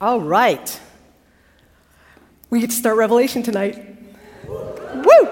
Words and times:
All 0.00 0.18
right. 0.18 0.80
We 2.48 2.60
get 2.60 2.70
to 2.70 2.76
start 2.76 2.96
Revelation 2.96 3.42
tonight. 3.42 3.98
Woo! 4.46 5.28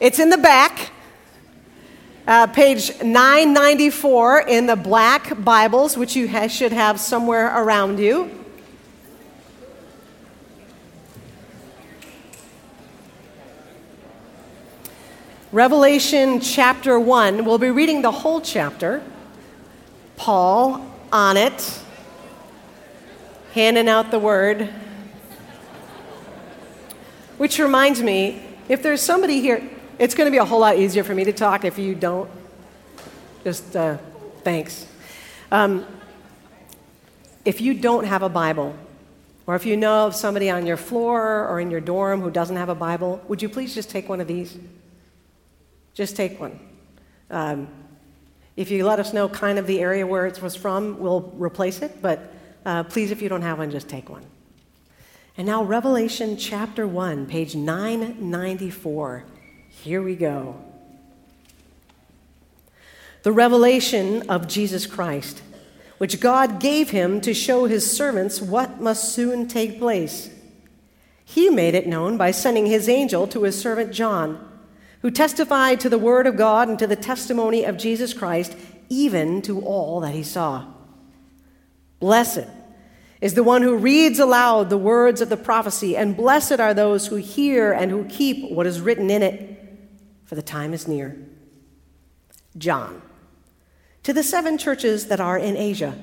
It's 0.00 0.18
in 0.18 0.30
the 0.30 0.36
back, 0.36 0.90
uh, 2.26 2.48
page 2.48 2.90
994 3.00 4.40
in 4.48 4.66
the 4.66 4.74
black 4.74 5.44
Bibles, 5.44 5.96
which 5.96 6.16
you 6.16 6.28
ha- 6.28 6.48
should 6.48 6.72
have 6.72 6.98
somewhere 6.98 7.56
around 7.56 8.00
you. 8.00 8.32
Revelation 15.52 16.40
chapter 16.40 16.98
1. 16.98 17.44
We'll 17.44 17.58
be 17.58 17.70
reading 17.70 18.02
the 18.02 18.10
whole 18.10 18.40
chapter. 18.40 19.04
Paul 20.16 20.84
on 21.12 21.36
it, 21.36 21.80
handing 23.52 23.88
out 23.88 24.10
the 24.10 24.18
word. 24.18 24.68
Which 27.38 27.58
reminds 27.58 28.02
me, 28.02 28.42
if 28.68 28.82
there's 28.82 29.02
somebody 29.02 29.40
here, 29.40 29.68
it's 29.98 30.14
going 30.14 30.26
to 30.26 30.30
be 30.30 30.38
a 30.38 30.44
whole 30.44 30.60
lot 30.60 30.76
easier 30.76 31.02
for 31.02 31.14
me 31.14 31.24
to 31.24 31.32
talk 31.32 31.64
if 31.64 31.78
you 31.78 31.94
don't. 31.94 32.30
Just 33.44 33.74
uh, 33.74 33.98
thanks. 34.44 34.86
Um, 35.50 35.86
if 37.44 37.60
you 37.60 37.74
don't 37.74 38.04
have 38.04 38.22
a 38.22 38.28
Bible, 38.28 38.76
or 39.46 39.56
if 39.56 39.66
you 39.66 39.76
know 39.76 40.06
of 40.06 40.14
somebody 40.14 40.50
on 40.50 40.66
your 40.66 40.76
floor 40.76 41.48
or 41.48 41.58
in 41.60 41.70
your 41.70 41.80
dorm 41.80 42.20
who 42.20 42.30
doesn't 42.30 42.56
have 42.56 42.68
a 42.68 42.74
Bible, 42.74 43.20
would 43.26 43.42
you 43.42 43.48
please 43.48 43.74
just 43.74 43.90
take 43.90 44.08
one 44.08 44.20
of 44.20 44.28
these? 44.28 44.56
Just 45.94 46.14
take 46.14 46.38
one. 46.38 46.60
Um, 47.30 47.68
if 48.56 48.70
you 48.70 48.84
let 48.84 49.00
us 49.00 49.12
know 49.12 49.28
kind 49.28 49.58
of 49.58 49.66
the 49.66 49.80
area 49.80 50.06
where 50.06 50.26
it 50.26 50.40
was 50.40 50.54
from, 50.54 51.00
we'll 51.00 51.32
replace 51.38 51.82
it, 51.82 52.00
but 52.02 52.32
uh, 52.64 52.84
please, 52.84 53.10
if 53.10 53.22
you 53.22 53.28
don't 53.28 53.42
have 53.42 53.58
one, 53.58 53.70
just 53.70 53.88
take 53.88 54.08
one. 54.08 54.24
And 55.36 55.46
now, 55.46 55.62
Revelation 55.62 56.36
chapter 56.36 56.86
1, 56.86 57.26
page 57.26 57.54
994. 57.54 59.24
Here 59.68 60.02
we 60.02 60.14
go. 60.16 60.62
The 63.22 63.32
revelation 63.32 64.28
of 64.28 64.48
Jesus 64.48 64.86
Christ, 64.86 65.42
which 65.98 66.20
God 66.20 66.60
gave 66.60 66.90
him 66.90 67.20
to 67.20 67.34
show 67.34 67.66
his 67.66 67.90
servants 67.90 68.40
what 68.40 68.80
must 68.80 69.14
soon 69.14 69.46
take 69.46 69.78
place. 69.78 70.30
He 71.24 71.48
made 71.48 71.74
it 71.74 71.86
known 71.86 72.16
by 72.16 72.32
sending 72.32 72.66
his 72.66 72.88
angel 72.88 73.26
to 73.28 73.44
his 73.44 73.60
servant 73.60 73.92
John 73.92 74.46
who 75.02 75.10
testified 75.10 75.80
to 75.80 75.88
the 75.88 75.98
word 75.98 76.26
of 76.26 76.36
God 76.36 76.68
and 76.68 76.78
to 76.78 76.86
the 76.86 76.96
testimony 76.96 77.64
of 77.64 77.78
Jesus 77.78 78.12
Christ, 78.12 78.54
even 78.88 79.40
to 79.42 79.60
all 79.60 80.00
that 80.00 80.14
he 80.14 80.22
saw. 80.22 80.66
Blessed 82.00 82.46
is 83.20 83.34
the 83.34 83.42
one 83.42 83.62
who 83.62 83.76
reads 83.76 84.18
aloud 84.18 84.70
the 84.70 84.78
words 84.78 85.20
of 85.20 85.28
the 85.28 85.36
prophecy, 85.36 85.96
and 85.96 86.16
blessed 86.16 86.60
are 86.60 86.74
those 86.74 87.06
who 87.06 87.16
hear 87.16 87.72
and 87.72 87.90
who 87.90 88.04
keep 88.04 88.50
what 88.50 88.66
is 88.66 88.80
written 88.80 89.10
in 89.10 89.22
it, 89.22 89.58
for 90.24 90.34
the 90.34 90.42
time 90.42 90.72
is 90.72 90.88
near. 90.88 91.16
John, 92.56 93.02
to 94.02 94.12
the 94.12 94.22
seven 94.22 94.58
churches 94.58 95.08
that 95.08 95.20
are 95.20 95.38
in 95.38 95.56
Asia, 95.56 95.98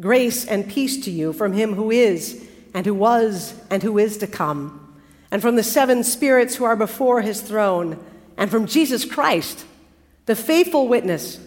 grace 0.00 0.44
and 0.44 0.68
peace 0.68 1.02
to 1.04 1.10
you 1.10 1.32
from 1.32 1.52
him 1.52 1.74
who 1.74 1.90
is, 1.90 2.44
and 2.74 2.84
who 2.84 2.94
was, 2.94 3.54
and 3.70 3.82
who 3.82 3.98
is 3.98 4.18
to 4.18 4.26
come 4.26 4.86
and 5.30 5.42
from 5.42 5.56
the 5.56 5.62
seven 5.62 6.04
spirits 6.04 6.56
who 6.56 6.64
are 6.64 6.76
before 6.76 7.20
his 7.20 7.40
throne, 7.40 8.02
and 8.36 8.50
from 8.50 8.66
Jesus 8.66 9.04
Christ, 9.04 9.64
the 10.26 10.36
faithful 10.36 10.88
witness, 10.88 11.40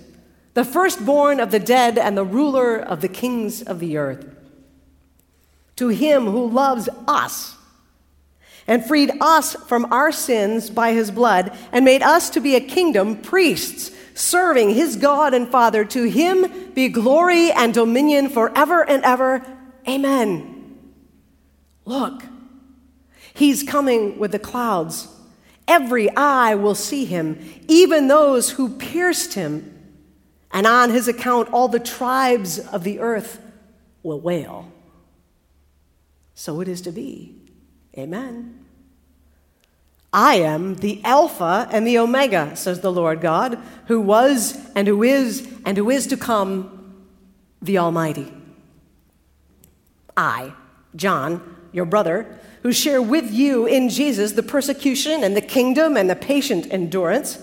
the 0.53 0.65
firstborn 0.65 1.39
of 1.39 1.51
the 1.51 1.59
dead 1.59 1.97
and 1.97 2.17
the 2.17 2.25
ruler 2.25 2.77
of 2.77 3.01
the 3.01 3.07
kings 3.07 3.61
of 3.61 3.79
the 3.79 3.97
earth. 3.97 4.35
To 5.79 5.87
him 5.87 6.25
who 6.25 6.49
loves 6.49 6.89
us 7.07 7.55
and 8.67 8.85
freed 8.85 9.13
us 9.21 9.55
from 9.55 9.93
our 9.93 10.11
sins 10.11 10.69
by 10.69 10.91
his 10.91 11.09
blood 11.09 11.57
and 11.71 11.85
made 11.85 12.01
us 12.01 12.29
to 12.31 12.41
be 12.41 12.57
a 12.57 12.59
kingdom, 12.59 13.15
priests, 13.15 13.89
serving 14.13 14.71
his 14.71 14.97
God 14.97 15.33
and 15.33 15.47
Father, 15.47 15.85
to 15.85 16.03
him 16.03 16.73
be 16.73 16.89
glory 16.89 17.53
and 17.53 17.73
dominion 17.73 18.27
forever 18.27 18.83
and 18.83 19.05
ever. 19.05 19.41
Amen. 19.87 20.77
Look. 21.85 22.23
He's 23.33 23.63
coming 23.63 24.19
with 24.19 24.33
the 24.33 24.39
clouds. 24.39 25.07
Every 25.65 26.13
eye 26.13 26.55
will 26.55 26.75
see 26.75 27.05
him, 27.05 27.39
even 27.69 28.09
those 28.09 28.49
who 28.49 28.67
pierced 28.67 29.35
him. 29.35 29.79
And 30.51 30.67
on 30.67 30.89
his 30.89 31.07
account, 31.07 31.53
all 31.53 31.69
the 31.69 31.79
tribes 31.79 32.59
of 32.59 32.83
the 32.83 32.99
earth 32.99 33.41
will 34.03 34.19
wail. 34.19 34.68
So 36.39 36.61
it 36.61 36.69
is 36.69 36.79
to 36.83 36.93
be. 36.93 37.35
Amen. 37.97 38.63
I 40.13 40.35
am 40.35 40.75
the 40.75 41.03
Alpha 41.03 41.67
and 41.69 41.85
the 41.85 41.97
Omega, 41.97 42.55
says 42.55 42.79
the 42.79 42.93
Lord 42.93 43.19
God, 43.19 43.59
who 43.87 43.99
was 43.99 44.57
and 44.73 44.87
who 44.87 45.03
is 45.03 45.45
and 45.65 45.75
who 45.75 45.89
is 45.89 46.07
to 46.07 46.15
come, 46.15 46.95
the 47.61 47.77
Almighty. 47.77 48.31
I, 50.15 50.53
John, 50.95 51.57
your 51.73 51.83
brother, 51.83 52.39
who 52.63 52.71
share 52.71 53.01
with 53.01 53.33
you 53.33 53.65
in 53.65 53.89
Jesus 53.89 54.31
the 54.31 54.41
persecution 54.41 55.25
and 55.25 55.35
the 55.35 55.41
kingdom 55.41 55.97
and 55.97 56.09
the 56.09 56.15
patient 56.15 56.71
endurance, 56.71 57.37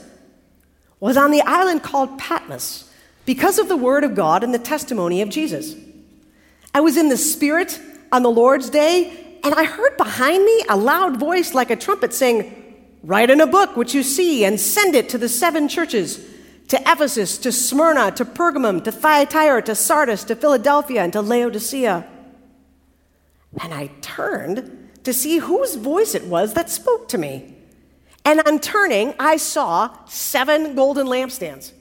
was 1.01 1.19
on 1.19 1.33
the 1.33 1.43
island 1.43 1.83
called 1.83 2.19
Patmos 2.19 2.91
because 3.27 3.59
of 3.59 3.69
the 3.69 3.77
word 3.77 4.05
of 4.05 4.15
God 4.15 4.43
and 4.43 4.55
the 4.55 4.59
testimony 4.59 5.21
of 5.21 5.29
Jesus. 5.29 5.75
I 6.73 6.81
was 6.81 6.97
in 6.97 7.11
the 7.11 7.19
Spirit 7.19 7.79
on 8.13 8.23
the 8.23 8.31
Lord's 8.31 8.71
day, 8.71 9.39
and 9.43 9.55
I 9.55 9.65
heard 9.65 9.97
behind 9.97 10.45
me 10.45 10.65
a 10.69 10.77
loud 10.77 11.19
voice 11.19 11.55
like 11.55 11.71
a 11.71 11.77
trumpet 11.77 12.13
saying, 12.13 12.65
Write 13.03 13.31
in 13.31 13.41
a 13.41 13.47
book 13.47 13.77
what 13.77 13.95
you 13.95 14.03
see 14.03 14.45
and 14.45 14.59
send 14.59 14.95
it 14.97 15.09
to 15.11 15.19
the 15.19 15.29
seven 15.29 15.69
churches 15.69 16.25
to 16.69 16.81
Ephesus, 16.81 17.39
to 17.39 17.53
Smyrna, 17.53 18.11
to 18.13 18.25
Pergamum, 18.25 18.83
to 18.83 18.91
Thyatira, 18.91 19.63
to 19.63 19.75
Sardis, 19.75 20.25
to 20.25 20.35
Philadelphia, 20.35 21.05
and 21.05 21.13
to 21.13 21.21
Laodicea. 21.21 22.05
And 23.63 23.73
I 23.73 23.89
turned 24.01 24.91
to 25.05 25.13
see 25.13 25.39
whose 25.39 25.77
voice 25.77 26.15
it 26.15 26.25
was 26.25 26.55
that 26.55 26.69
spoke 26.69 27.09
to 27.11 27.19
me. 27.19 27.55
And 28.25 28.41
on 28.41 28.59
turning, 28.59 29.15
I 29.21 29.37
saw 29.37 29.97
seven 30.07 30.75
golden 30.75 31.07
lampstands. 31.07 31.73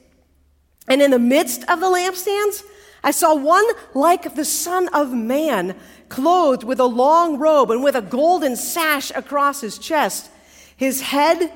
And 0.86 1.02
in 1.02 1.10
the 1.10 1.18
midst 1.18 1.68
of 1.68 1.80
the 1.80 1.86
lampstands, 1.86 2.62
I 3.06 3.12
saw 3.12 3.36
one 3.36 3.64
like 3.94 4.34
the 4.34 4.44
Son 4.44 4.88
of 4.88 5.12
Man, 5.12 5.76
clothed 6.08 6.64
with 6.64 6.80
a 6.80 6.86
long 6.86 7.38
robe 7.38 7.70
and 7.70 7.84
with 7.84 7.94
a 7.94 8.02
golden 8.02 8.56
sash 8.56 9.12
across 9.14 9.60
his 9.60 9.78
chest. 9.78 10.28
His 10.76 11.02
head 11.02 11.52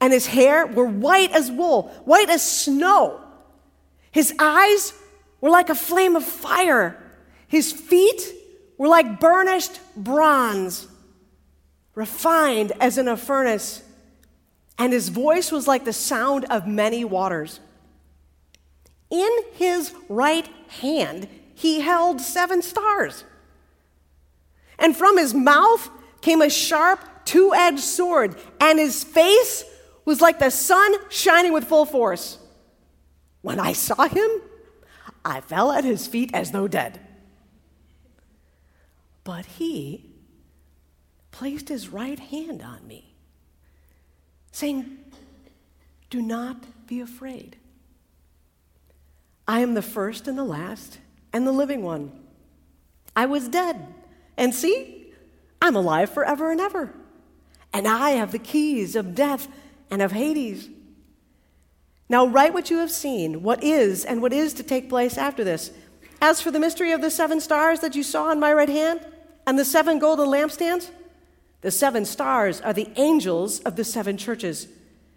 and 0.00 0.10
his 0.10 0.26
hair 0.26 0.66
were 0.66 0.86
white 0.86 1.32
as 1.32 1.50
wool, 1.50 1.88
white 2.06 2.30
as 2.30 2.42
snow. 2.42 3.20
His 4.10 4.32
eyes 4.38 4.94
were 5.42 5.50
like 5.50 5.68
a 5.68 5.74
flame 5.74 6.16
of 6.16 6.24
fire. 6.24 6.96
His 7.46 7.74
feet 7.74 8.32
were 8.78 8.88
like 8.88 9.20
burnished 9.20 9.78
bronze 9.94 10.88
refined 11.94 12.72
as 12.80 12.96
in 12.96 13.06
a 13.06 13.18
furnace, 13.18 13.82
and 14.78 14.94
his 14.94 15.10
voice 15.10 15.52
was 15.52 15.68
like 15.68 15.84
the 15.84 15.92
sound 15.92 16.46
of 16.46 16.66
many 16.66 17.04
waters. 17.04 17.60
In 19.10 19.30
his 19.52 19.92
right 20.08 20.48
hand, 20.70 21.28
he 21.54 21.80
held 21.80 22.20
seven 22.20 22.62
stars. 22.62 23.24
And 24.78 24.96
from 24.96 25.18
his 25.18 25.34
mouth 25.34 25.90
came 26.20 26.40
a 26.40 26.50
sharp, 26.50 27.00
two 27.24 27.52
edged 27.54 27.80
sword, 27.80 28.36
and 28.60 28.78
his 28.78 29.04
face 29.04 29.64
was 30.04 30.20
like 30.20 30.38
the 30.38 30.50
sun 30.50 30.94
shining 31.10 31.52
with 31.52 31.64
full 31.64 31.84
force. 31.84 32.38
When 33.42 33.60
I 33.60 33.72
saw 33.72 34.08
him, 34.08 34.30
I 35.24 35.40
fell 35.40 35.72
at 35.72 35.84
his 35.84 36.06
feet 36.06 36.30
as 36.32 36.52
though 36.52 36.68
dead. 36.68 37.00
But 39.24 39.46
he 39.46 40.06
placed 41.30 41.68
his 41.68 41.88
right 41.88 42.18
hand 42.18 42.62
on 42.62 42.86
me, 42.86 43.14
saying, 44.50 44.98
Do 46.08 46.22
not 46.22 46.86
be 46.86 47.00
afraid. 47.00 47.56
I 49.50 49.62
am 49.62 49.74
the 49.74 49.82
first 49.82 50.28
and 50.28 50.38
the 50.38 50.44
last 50.44 51.00
and 51.32 51.44
the 51.44 51.50
living 51.50 51.82
one. 51.82 52.12
I 53.16 53.26
was 53.26 53.48
dead, 53.48 53.84
and 54.36 54.54
see, 54.54 55.12
I'm 55.60 55.74
alive 55.74 56.10
forever 56.10 56.52
and 56.52 56.60
ever. 56.60 56.94
And 57.72 57.88
I 57.88 58.10
have 58.10 58.30
the 58.30 58.38
keys 58.38 58.94
of 58.94 59.16
death 59.16 59.48
and 59.90 60.02
of 60.02 60.12
Hades. 60.12 60.68
Now, 62.08 62.28
write 62.28 62.54
what 62.54 62.70
you 62.70 62.78
have 62.78 62.92
seen, 62.92 63.42
what 63.42 63.64
is 63.64 64.04
and 64.04 64.22
what 64.22 64.32
is 64.32 64.54
to 64.54 64.62
take 64.62 64.88
place 64.88 65.18
after 65.18 65.42
this. 65.42 65.72
As 66.22 66.40
for 66.40 66.52
the 66.52 66.60
mystery 66.60 66.92
of 66.92 67.00
the 67.00 67.10
seven 67.10 67.40
stars 67.40 67.80
that 67.80 67.96
you 67.96 68.04
saw 68.04 68.30
in 68.30 68.38
my 68.38 68.52
right 68.52 68.68
hand 68.68 69.04
and 69.48 69.58
the 69.58 69.64
seven 69.64 69.98
golden 69.98 70.28
lampstands, 70.28 70.92
the 71.62 71.72
seven 71.72 72.04
stars 72.04 72.60
are 72.60 72.72
the 72.72 72.92
angels 72.94 73.58
of 73.62 73.74
the 73.74 73.82
seven 73.82 74.16
churches, 74.16 74.68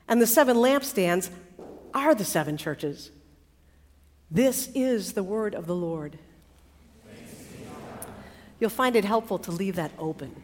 and 0.08 0.20
the 0.20 0.26
seven 0.26 0.58
lampstands 0.58 1.30
are 1.94 2.16
the 2.16 2.26
seven 2.26 2.58
churches. 2.58 3.12
This 4.34 4.68
is 4.74 5.14
the 5.14 5.22
word 5.22 5.54
of 5.54 5.68
the 5.68 5.76
Lord. 5.76 6.18
you'll 8.60 8.72
find 8.72 8.96
it 8.96 9.06
helpful 9.06 9.38
to 9.38 9.52
leave 9.52 9.76
that 9.76 9.92
open. 10.00 10.36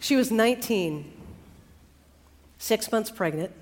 She 0.00 0.16
was 0.16 0.30
19, 0.30 1.12
six 2.56 2.90
months 2.90 3.10
pregnant, 3.10 3.52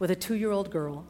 with 0.00 0.10
a 0.10 0.16
two 0.16 0.34
year 0.34 0.50
old 0.50 0.72
girl. 0.72 1.06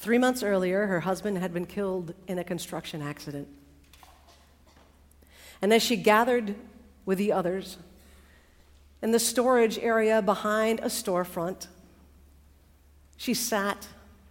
Three 0.00 0.18
months 0.18 0.42
earlier, 0.42 0.88
her 0.88 1.00
husband 1.00 1.38
had 1.38 1.54
been 1.54 1.66
killed 1.66 2.14
in 2.26 2.40
a 2.40 2.44
construction 2.44 3.00
accident. 3.00 3.46
And 5.62 5.72
as 5.72 5.84
she 5.84 5.94
gathered 5.94 6.56
with 7.08 7.16
the 7.16 7.32
others 7.32 7.78
in 9.00 9.12
the 9.12 9.18
storage 9.18 9.78
area 9.78 10.20
behind 10.20 10.78
a 10.80 10.90
storefront, 10.90 11.66
she 13.16 13.32
sat 13.32 13.88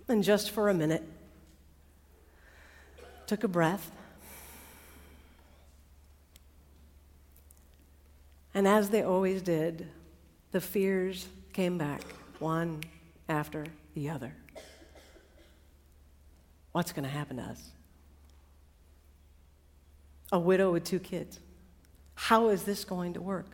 and 0.07 0.23
just 0.23 0.51
for 0.51 0.69
a 0.69 0.75
minute 0.75 1.01
took 3.25 3.43
a 3.43 3.47
breath. 3.47 3.89
And 8.53 8.67
as 8.67 8.91
they 8.91 9.01
always 9.01 9.41
did, 9.41 9.87
the 10.51 10.61
fears 10.61 11.27
came 11.53 11.79
back, 11.79 12.03
one 12.37 12.83
after 13.27 13.65
the 13.95 14.11
other. 14.11 14.33
What's 16.73 16.91
going 16.91 17.05
to 17.05 17.09
happen 17.09 17.37
to 17.37 17.43
us? 17.43 17.71
A 20.31 20.37
widow 20.37 20.71
with 20.71 20.83
two 20.83 20.99
kids. 20.99 21.39
How 22.17 22.49
is 22.49 22.63
this 22.63 22.83
going 22.83 23.13
to 23.13 23.21
work? 23.21 23.45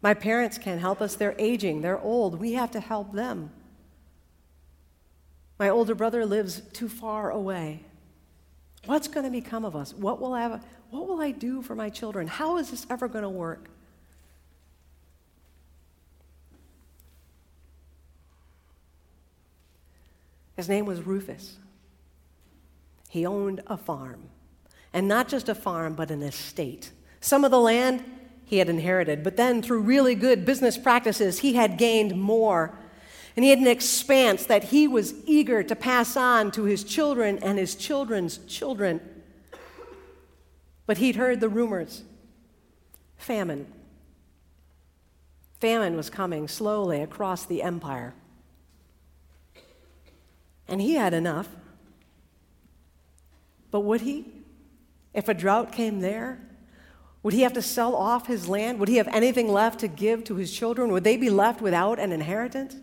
My 0.00 0.14
parents 0.14 0.56
can't 0.56 0.80
help 0.80 1.02
us. 1.02 1.16
They're 1.16 1.34
aging, 1.36 1.80
they're 1.80 2.00
old. 2.00 2.38
We 2.38 2.52
have 2.52 2.70
to 2.70 2.80
help 2.80 3.12
them. 3.12 3.50
My 5.58 5.68
older 5.68 5.96
brother 5.96 6.24
lives 6.24 6.62
too 6.72 6.88
far 6.88 7.32
away. 7.32 7.80
What's 8.86 9.08
going 9.08 9.24
to 9.24 9.30
become 9.32 9.64
of 9.64 9.74
us? 9.74 9.92
What 9.92 10.20
will 10.20 10.32
I, 10.32 10.42
have, 10.42 10.64
what 10.90 11.08
will 11.08 11.20
I 11.20 11.32
do 11.32 11.60
for 11.60 11.74
my 11.74 11.90
children? 11.90 12.28
How 12.28 12.58
is 12.58 12.70
this 12.70 12.86
ever 12.88 13.08
going 13.08 13.24
to 13.24 13.28
work? 13.28 13.68
His 20.56 20.68
name 20.68 20.86
was 20.86 21.02
Rufus. 21.02 21.56
He 23.08 23.26
owned 23.26 23.60
a 23.66 23.76
farm. 23.76 24.28
And 24.92 25.08
not 25.08 25.26
just 25.26 25.48
a 25.48 25.54
farm, 25.56 25.94
but 25.94 26.12
an 26.12 26.22
estate. 26.22 26.92
Some 27.20 27.44
of 27.44 27.50
the 27.50 27.60
land 27.60 28.04
he 28.44 28.58
had 28.58 28.68
inherited, 28.68 29.22
but 29.22 29.36
then 29.36 29.60
through 29.60 29.80
really 29.80 30.14
good 30.14 30.44
business 30.44 30.78
practices, 30.78 31.40
he 31.40 31.54
had 31.54 31.76
gained 31.76 32.18
more. 32.18 32.78
And 33.36 33.44
he 33.44 33.50
had 33.50 33.58
an 33.58 33.66
expanse 33.66 34.46
that 34.46 34.64
he 34.64 34.88
was 34.88 35.14
eager 35.26 35.62
to 35.62 35.76
pass 35.76 36.16
on 36.16 36.50
to 36.52 36.64
his 36.64 36.82
children 36.82 37.38
and 37.38 37.58
his 37.58 37.74
children's 37.74 38.38
children. 38.46 39.00
But 40.86 40.98
he'd 40.98 41.16
heard 41.16 41.40
the 41.40 41.48
rumors 41.48 42.02
famine. 43.16 43.66
Famine 45.60 45.96
was 45.96 46.08
coming 46.08 46.48
slowly 46.48 47.02
across 47.02 47.44
the 47.44 47.62
empire. 47.62 48.14
And 50.66 50.80
he 50.80 50.94
had 50.94 51.12
enough. 51.12 51.48
But 53.70 53.80
would 53.80 54.00
he? 54.02 54.32
If 55.12 55.28
a 55.28 55.34
drought 55.34 55.72
came 55.72 56.00
there, 56.00 56.40
would 57.28 57.34
he 57.34 57.42
have 57.42 57.52
to 57.52 57.60
sell 57.60 57.94
off 57.94 58.26
his 58.26 58.48
land? 58.48 58.80
Would 58.80 58.88
he 58.88 58.96
have 58.96 59.08
anything 59.08 59.52
left 59.52 59.80
to 59.80 59.86
give 59.86 60.24
to 60.24 60.36
his 60.36 60.50
children? 60.50 60.90
Would 60.92 61.04
they 61.04 61.18
be 61.18 61.28
left 61.28 61.60
without 61.60 61.98
an 61.98 62.10
inheritance? 62.10 62.74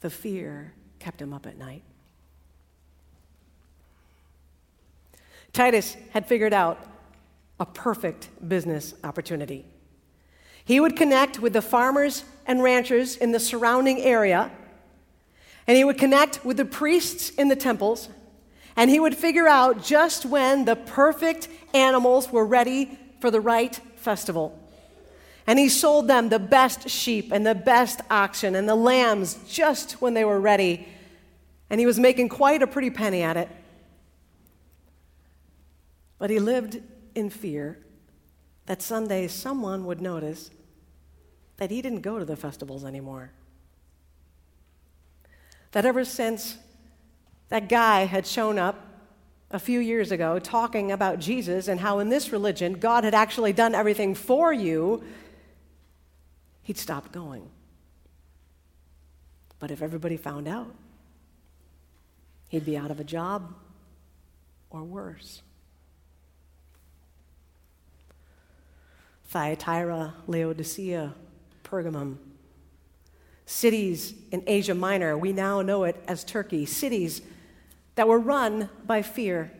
The 0.00 0.10
fear 0.10 0.74
kept 0.98 1.22
him 1.22 1.32
up 1.32 1.46
at 1.46 1.56
night. 1.56 1.82
Titus 5.54 5.96
had 6.10 6.26
figured 6.26 6.52
out 6.52 6.86
a 7.58 7.64
perfect 7.64 8.28
business 8.46 8.92
opportunity. 9.02 9.64
He 10.66 10.80
would 10.80 10.96
connect 10.96 11.40
with 11.40 11.54
the 11.54 11.62
farmers 11.62 12.24
and 12.44 12.62
ranchers 12.62 13.16
in 13.16 13.32
the 13.32 13.40
surrounding 13.40 14.02
area, 14.02 14.50
and 15.66 15.78
he 15.78 15.84
would 15.84 15.96
connect 15.96 16.44
with 16.44 16.58
the 16.58 16.66
priests 16.66 17.30
in 17.30 17.48
the 17.48 17.56
temples 17.56 18.10
and 18.76 18.90
he 18.90 19.00
would 19.00 19.16
figure 19.16 19.48
out 19.48 19.82
just 19.82 20.26
when 20.26 20.66
the 20.66 20.76
perfect 20.76 21.48
animals 21.72 22.30
were 22.30 22.44
ready 22.44 22.98
for 23.20 23.30
the 23.30 23.40
right 23.40 23.74
festival. 23.96 24.62
And 25.46 25.58
he 25.58 25.68
sold 25.68 26.08
them 26.08 26.28
the 26.28 26.38
best 26.38 26.88
sheep 26.88 27.32
and 27.32 27.46
the 27.46 27.54
best 27.54 28.00
oxen 28.10 28.54
and 28.54 28.68
the 28.68 28.74
lambs 28.74 29.38
just 29.48 29.92
when 30.02 30.12
they 30.14 30.24
were 30.24 30.40
ready. 30.40 30.86
And 31.70 31.80
he 31.80 31.86
was 31.86 31.98
making 31.98 32.28
quite 32.28 32.62
a 32.62 32.66
pretty 32.66 32.90
penny 32.90 33.22
at 33.22 33.36
it. 33.36 33.48
But 36.18 36.30
he 36.30 36.38
lived 36.38 36.82
in 37.14 37.30
fear 37.30 37.78
that 38.66 38.82
someday 38.82 39.28
someone 39.28 39.84
would 39.84 40.00
notice 40.00 40.50
that 41.56 41.70
he 41.70 41.80
didn't 41.80 42.00
go 42.00 42.18
to 42.18 42.24
the 42.24 42.36
festivals 42.36 42.84
anymore. 42.84 43.30
That 45.72 45.86
ever 45.86 46.04
since 46.04 46.58
that 47.48 47.68
guy 47.68 48.04
had 48.04 48.26
shown 48.26 48.58
up 48.58 48.86
a 49.50 49.58
few 49.58 49.78
years 49.78 50.10
ago 50.10 50.38
talking 50.38 50.90
about 50.90 51.18
Jesus 51.18 51.68
and 51.68 51.80
how 51.80 52.00
in 52.00 52.08
this 52.08 52.32
religion 52.32 52.74
God 52.74 53.04
had 53.04 53.14
actually 53.14 53.52
done 53.52 53.74
everything 53.74 54.14
for 54.14 54.52
you, 54.52 55.04
he'd 56.62 56.78
stop 56.78 57.12
going. 57.12 57.48
But 59.58 59.70
if 59.70 59.82
everybody 59.82 60.16
found 60.16 60.48
out, 60.48 60.74
he'd 62.48 62.66
be 62.66 62.76
out 62.76 62.90
of 62.90 63.00
a 63.00 63.04
job 63.04 63.54
or 64.70 64.82
worse. 64.82 65.42
Thyatira, 69.28 70.14
Laodicea, 70.26 71.14
Pergamum. 71.64 72.16
Cities 73.44 74.14
in 74.32 74.42
Asia 74.46 74.74
Minor, 74.74 75.16
we 75.16 75.32
now 75.32 75.62
know 75.62 75.84
it 75.84 76.02
as 76.08 76.24
Turkey. 76.24 76.66
Cities 76.66 77.22
that 77.96 78.08
were 78.08 78.18
run 78.18 78.70
by 78.86 79.02
fear. 79.02 79.50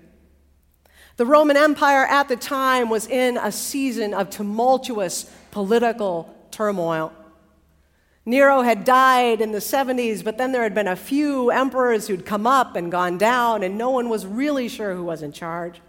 The 1.17 1.27
Roman 1.27 1.57
Empire 1.57 2.05
at 2.05 2.29
the 2.29 2.37
time 2.37 2.91
was 2.91 3.07
in 3.07 3.39
a 3.39 3.51
season 3.51 4.15
of 4.15 4.31
tumultuous 4.31 5.25
political 5.51 6.35
turmoil. 6.51 7.13
Nero 8.27 8.63
had 8.63 8.85
died 8.85 9.41
in 9.41 9.53
the 9.53 9.59
70s, 9.59 10.23
but 10.23 10.37
then 10.37 10.53
there 10.53 10.63
had 10.63 10.75
been 10.75 10.89
a 10.89 10.97
few 10.97 11.51
emperors 11.51 12.09
who'd 12.09 12.27
come 12.27 12.47
up 12.47 12.77
and 12.77 12.91
gone 12.91 13.17
down, 13.17 13.63
and 13.63 13.79
no 13.79 13.91
one 13.91 14.09
was 14.09 14.27
really 14.27 14.69
sure 14.69 14.95
who 14.95 15.05
was 15.05 15.23
in 15.23 15.33
charge. 15.33 15.81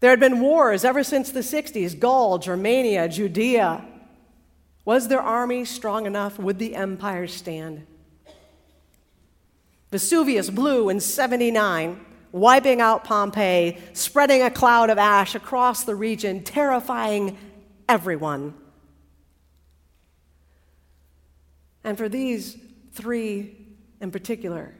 There 0.00 0.10
had 0.10 0.20
been 0.20 0.40
wars 0.40 0.84
ever 0.84 1.02
since 1.02 1.32
the 1.32 1.40
60s 1.40 1.98
Gaul, 1.98 2.38
Germania, 2.38 3.08
Judea. 3.08 3.84
Was 4.84 5.08
their 5.08 5.22
army 5.22 5.64
strong 5.64 6.06
enough? 6.06 6.38
Would 6.38 6.58
the 6.58 6.76
empire 6.76 7.26
stand? 7.26 7.86
Vesuvius 9.90 10.50
blew 10.50 10.88
in 10.88 11.00
79, 11.00 12.04
wiping 12.32 12.80
out 12.80 13.04
Pompeii, 13.04 13.78
spreading 13.92 14.42
a 14.42 14.50
cloud 14.50 14.90
of 14.90 14.98
ash 14.98 15.34
across 15.34 15.84
the 15.84 15.94
region, 15.94 16.42
terrifying 16.42 17.38
everyone. 17.88 18.54
And 21.84 21.96
for 21.96 22.08
these 22.08 22.58
three 22.92 23.56
in 24.00 24.10
particular, 24.10 24.74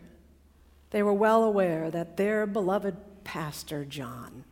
they 0.91 1.03
were 1.03 1.13
well 1.13 1.45
aware 1.45 1.91
that 1.91 2.17
their 2.17 2.47
beloved 2.47 2.97
pastor, 3.23 3.85
John, 3.85 4.45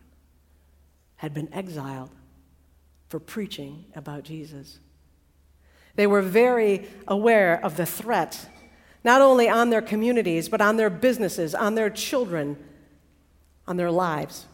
had 1.17 1.35
been 1.35 1.53
exiled 1.53 2.11
for 3.09 3.19
preaching 3.19 3.87
about 3.95 4.25
Jesus. 4.25 4.79
They 5.97 6.07
were 6.07 6.23
very 6.23 6.87
aware 7.07 7.65
of 7.65 7.77
the 7.77 7.87
threat 7.87 8.49
not 9.05 9.21
only 9.21 9.49
on 9.49 9.71
their 9.71 9.83
communities, 9.83 10.49
but 10.49 10.61
on 10.61 10.77
their 10.77 10.91
businesses, 10.91 11.55
on 11.55 11.75
their 11.75 11.91
children, 11.91 12.57
on 13.67 13.77
their 13.77 13.91
lives. 13.91 14.47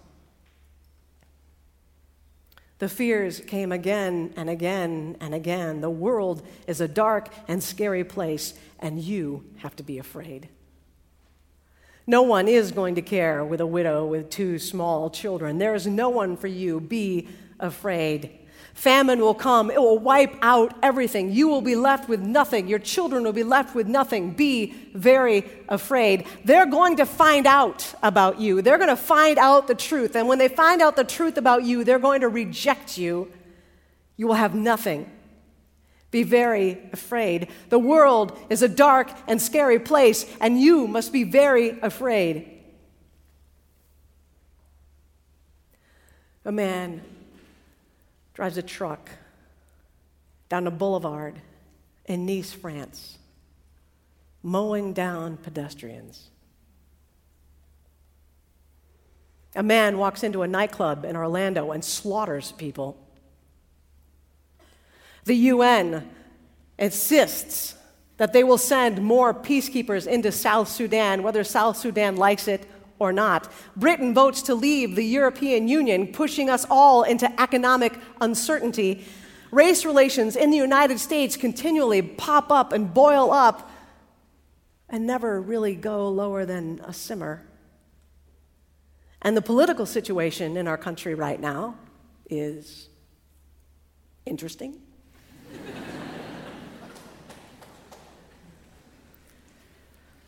The 2.81 2.89
fears 2.89 3.41
came 3.41 3.73
again 3.73 4.33
and 4.37 4.51
again 4.51 5.17
and 5.21 5.35
again. 5.35 5.83
The 5.83 5.91
world 5.91 6.45
is 6.67 6.81
a 6.81 6.89
dark 6.89 7.29
and 7.47 7.63
scary 7.63 8.05
place, 8.05 8.55
and 8.79 9.01
you 9.01 9.45
have 9.59 9.77
to 9.77 9.83
be 9.83 9.99
afraid. 9.99 10.49
No 12.07 12.23
one 12.23 12.49
is 12.49 12.73
going 12.73 12.97
to 12.97 13.03
care 13.03 13.45
with 13.45 13.61
a 13.61 13.67
widow 13.67 14.07
with 14.07 14.31
two 14.31 14.59
small 14.59 15.11
children. 15.11 15.59
There 15.59 15.75
is 15.75 15.87
no 15.87 16.09
one 16.09 16.37
for 16.37 16.49
you. 16.49 16.81
Be 16.81 17.29
afraid. 17.61 18.40
Famine 18.75 19.21
will 19.21 19.35
come, 19.35 19.71
it 19.71 19.81
will 19.81 19.99
wipe 19.99 20.35
out 20.41 20.75
everything. 20.83 21.33
You 21.33 21.49
will 21.49 21.61
be 21.61 21.77
left 21.77 22.09
with 22.09 22.21
nothing. 22.21 22.67
Your 22.67 22.79
children 22.79 23.25
will 23.25 23.33
be 23.33 23.43
left 23.43 23.75
with 23.75 23.87
nothing. 23.87 24.33
Be 24.33 24.73
very 24.95 25.45
afraid. 25.69 26.27
They're 26.45 26.67
going 26.67 26.97
to 26.97 27.07
find 27.07 27.47
out 27.47 27.93
about 28.03 28.41
you. 28.41 28.63
They're 28.63 28.79
going 28.79 28.89
to 28.89 28.97
find 28.97 29.39
out 29.39 29.67
the 29.67 29.75
truth. 29.75 30.17
And 30.17 30.29
when 30.29 30.39
they 30.39 30.49
find 30.49 30.81
out 30.81 30.97
the 30.97 31.05
truth 31.05 31.37
about 31.37 31.65
you, 31.65 31.85
they're 31.85 31.99
going 31.99 32.23
to 32.23 32.29
reject 32.29 32.97
you. 32.97 33.31
You 34.17 34.29
will 34.29 34.35
have 34.35 34.55
nothing. 34.55 35.11
be 36.11 36.23
very 36.23 36.79
afraid. 36.93 37.49
The 37.69 37.79
world 37.79 38.39
is 38.49 38.63
a 38.63 38.69
dark 38.69 39.11
and 39.27 39.41
scary 39.43 39.79
place, 39.79 40.27
and 40.41 40.61
you 40.61 40.87
must 40.87 41.13
be 41.13 41.25
very 41.25 41.79
afraid. 41.81 42.61
A 46.45 46.53
man 46.53 47.03
drives 48.41 48.57
a 48.57 48.63
truck 48.63 49.11
down 50.49 50.67
a 50.67 50.71
boulevard 50.71 51.39
in 52.07 52.25
Nice, 52.25 52.55
France, 52.55 53.19
mowing 54.43 54.95
down 54.95 55.37
pedestrians. 55.37 56.31
A 59.55 59.63
man 59.63 59.99
walks 59.99 60.23
into 60.23 60.41
a 60.41 60.49
nightclub 60.49 61.05
in 61.05 61.17
Orlando 61.17 61.71
and 61.73 61.85
slaughters 61.85 62.53
people. 62.53 62.97
The 65.25 65.35
UN 65.35 66.09
insists 66.79 67.75
that 68.17 68.33
they 68.33 68.43
will 68.43 68.57
send 68.57 69.03
more 69.03 69.35
peacekeepers 69.35 70.07
into 70.07 70.33
South 70.33 70.69
Sudan, 70.71 71.23
whether 71.23 71.45
South 71.45 71.77
Sudan 71.77 72.17
likes 72.17 72.49
it 72.49 72.67
or 73.01 73.13
not. 73.13 73.51
Britain 73.75 74.15
votes 74.15 74.43
to 74.43 74.55
leave 74.55 74.95
the 74.95 75.05
European 75.05 75.67
Union, 75.67 76.07
pushing 76.07 76.49
us 76.49 76.65
all 76.71 77.03
into 77.03 77.29
economic 77.41 77.95
uncertainty. 78.21 79.05
Race 79.51 79.85
relations 79.85 80.37
in 80.37 80.53
the 80.53 80.57
United 80.57 81.01
States 81.01 81.37
continually 81.37 82.03
pop 82.03 82.53
up 82.53 82.73
and 82.73 82.95
boil 82.95 83.33
up 83.33 83.69
and 84.89 85.07
never 85.07 85.41
really 85.41 85.75
go 85.75 86.09
lower 86.09 86.45
than 86.45 86.81
a 86.85 86.93
simmer. 86.93 87.43
And 89.23 89.37
the 89.37 89.43
political 89.43 89.87
situation 89.87 90.57
in 90.57 90.69
our 90.69 90.79
country 90.79 91.15
right 91.15 91.41
now 91.41 91.75
is 92.29 92.89
interesting. 94.25 94.81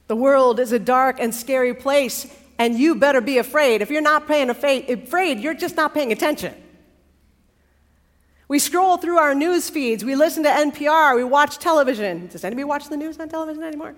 the 0.09 0.17
world 0.17 0.59
is 0.61 0.73
a 0.73 0.79
dark 0.79 1.19
and 1.21 1.35
scary 1.35 1.75
place, 1.75 2.27
and 2.59 2.79
you 2.79 2.95
better 2.95 3.21
be 3.21 3.39
afraid. 3.39 3.83
If 3.83 3.91
you're 3.91 4.01
not 4.01 4.27
paying 4.27 4.51
afraid, 4.51 5.41
you're 5.41 5.55
just 5.55 5.77
not 5.77 5.95
paying 5.95 6.13
attention. 6.13 6.55
We 8.49 8.59
scroll 8.59 8.99
through 8.99 9.19
our 9.19 9.35
news 9.35 9.71
feeds, 9.71 10.05
we 10.05 10.15
listen 10.15 10.43
to 10.43 10.51
NPR, 10.51 11.17
we 11.17 11.25
watch 11.25 11.59
television. 11.59 12.27
Does 12.27 12.45
anybody 12.45 12.65
watch 12.65 12.89
the 12.89 12.97
news 12.97 13.19
on 13.19 13.29
television 13.29 13.63
anymore? 13.63 13.95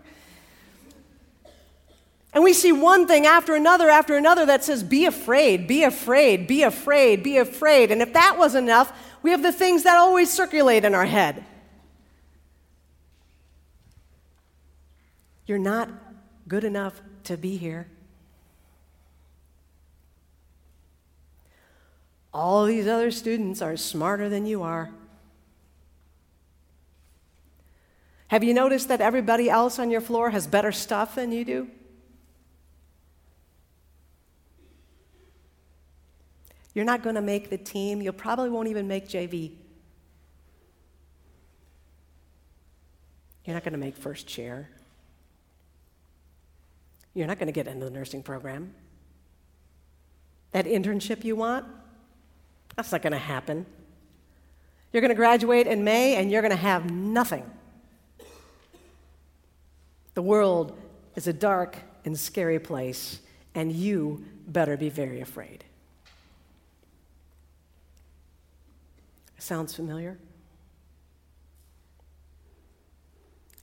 And 2.32 2.42
we 2.42 2.52
see 2.52 2.72
one 2.72 3.06
thing 3.06 3.26
after 3.26 3.54
another 3.54 3.88
after 3.88 4.16
another 4.16 4.46
that 4.46 4.64
says, 4.64 4.82
be 4.82 5.06
afraid, 5.06 5.68
be 5.68 5.84
afraid, 5.84 6.48
be 6.48 6.62
afraid, 6.64 7.22
be 7.22 7.38
afraid. 7.38 7.90
And 7.92 8.02
if 8.02 8.12
that 8.12 8.36
was 8.38 8.56
enough, 8.56 8.92
we 9.22 9.30
have 9.30 9.42
the 9.42 9.52
things 9.52 9.84
that 9.84 9.96
always 9.96 10.32
circulate 10.32 10.84
in 10.84 10.94
our 10.94 11.04
head. 11.04 11.44
You're 15.46 15.58
not 15.58 15.90
good 16.48 16.64
enough 16.64 17.00
to 17.24 17.36
be 17.36 17.56
here. 17.56 17.88
All 22.34 22.66
these 22.66 22.88
other 22.88 23.12
students 23.12 23.62
are 23.62 23.76
smarter 23.76 24.28
than 24.28 24.44
you 24.44 24.62
are. 24.62 24.90
Have 28.26 28.42
you 28.42 28.52
noticed 28.52 28.88
that 28.88 29.00
everybody 29.00 29.48
else 29.48 29.78
on 29.78 29.88
your 29.88 30.00
floor 30.00 30.30
has 30.30 30.48
better 30.48 30.72
stuff 30.72 31.14
than 31.14 31.30
you 31.30 31.44
do? 31.44 31.68
You're 36.74 36.84
not 36.84 37.04
going 37.04 37.14
to 37.14 37.22
make 37.22 37.50
the 37.50 37.58
team. 37.58 38.02
You 38.02 38.10
probably 38.10 38.50
won't 38.50 38.66
even 38.66 38.88
make 38.88 39.08
JV. 39.08 39.52
You're 43.44 43.54
not 43.54 43.62
going 43.62 43.74
to 43.74 43.78
make 43.78 43.96
first 43.96 44.26
chair. 44.26 44.68
You're 47.14 47.28
not 47.28 47.38
going 47.38 47.46
to 47.46 47.52
get 47.52 47.68
into 47.68 47.84
the 47.84 47.92
nursing 47.92 48.24
program. 48.24 48.74
That 50.50 50.64
internship 50.64 51.22
you 51.22 51.36
want, 51.36 51.66
that's 52.76 52.92
not 52.92 53.02
going 53.02 53.12
to 53.12 53.18
happen. 53.18 53.66
You're 54.92 55.00
going 55.00 55.10
to 55.10 55.16
graduate 55.16 55.66
in 55.66 55.84
May 55.84 56.16
and 56.16 56.30
you're 56.30 56.42
going 56.42 56.50
to 56.50 56.56
have 56.56 56.90
nothing. 56.90 57.48
The 60.14 60.22
world 60.22 60.78
is 61.16 61.26
a 61.26 61.32
dark 61.32 61.76
and 62.04 62.18
scary 62.18 62.58
place, 62.58 63.20
and 63.54 63.72
you 63.72 64.24
better 64.46 64.76
be 64.76 64.88
very 64.88 65.20
afraid. 65.20 65.64
Sounds 69.38 69.74
familiar? 69.74 70.18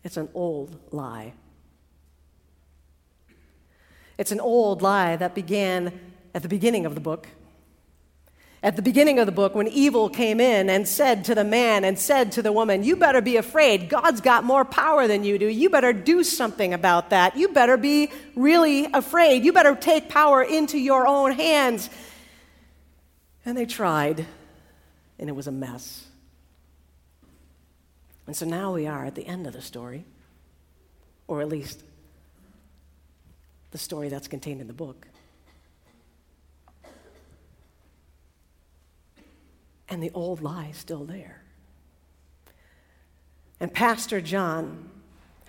It's 0.03 0.17
an 0.17 0.29
old 0.33 0.77
lie. 0.91 1.33
It's 4.17 4.31
an 4.31 4.39
old 4.39 4.81
lie 4.81 5.15
that 5.15 5.33
began 5.33 5.99
at 6.33 6.41
the 6.41 6.49
beginning 6.49 6.85
of 6.85 6.95
the 6.95 7.01
book. 7.01 7.27
At 8.63 8.75
the 8.75 8.83
beginning 8.83 9.17
of 9.17 9.25
the 9.25 9.31
book, 9.31 9.55
when 9.55 9.67
evil 9.67 10.07
came 10.07 10.39
in 10.39 10.69
and 10.69 10.87
said 10.87 11.25
to 11.25 11.35
the 11.35 11.43
man 11.43 11.83
and 11.83 11.97
said 11.97 12.33
to 12.33 12.43
the 12.43 12.51
woman, 12.51 12.83
You 12.83 12.95
better 12.95 13.21
be 13.21 13.37
afraid. 13.37 13.89
God's 13.89 14.21
got 14.21 14.43
more 14.43 14.63
power 14.63 15.07
than 15.07 15.23
you 15.23 15.39
do. 15.39 15.47
You 15.47 15.69
better 15.71 15.93
do 15.93 16.23
something 16.23 16.73
about 16.73 17.09
that. 17.09 17.35
You 17.35 17.47
better 17.47 17.75
be 17.75 18.11
really 18.35 18.85
afraid. 18.93 19.43
You 19.43 19.51
better 19.51 19.75
take 19.75 20.09
power 20.09 20.43
into 20.43 20.77
your 20.77 21.07
own 21.07 21.31
hands. 21.31 21.89
And 23.43 23.57
they 23.57 23.65
tried 23.65 24.27
and 25.21 25.29
it 25.29 25.33
was 25.33 25.47
a 25.47 25.51
mess. 25.51 26.03
And 28.25 28.35
so 28.35 28.45
now 28.45 28.73
we 28.73 28.87
are 28.87 29.05
at 29.05 29.15
the 29.15 29.25
end 29.25 29.45
of 29.45 29.53
the 29.53 29.61
story, 29.61 30.03
or 31.27 31.41
at 31.41 31.47
least 31.47 31.81
the 33.69 33.77
story 33.77 34.09
that's 34.09 34.27
contained 34.27 34.59
in 34.59 34.67
the 34.67 34.73
book. 34.73 35.07
And 39.91 40.01
the 40.01 40.09
old 40.15 40.41
lie 40.41 40.71
still 40.73 41.05
there. 41.05 41.43
And 43.59 43.71
Pastor 43.71 44.21
John 44.21 44.89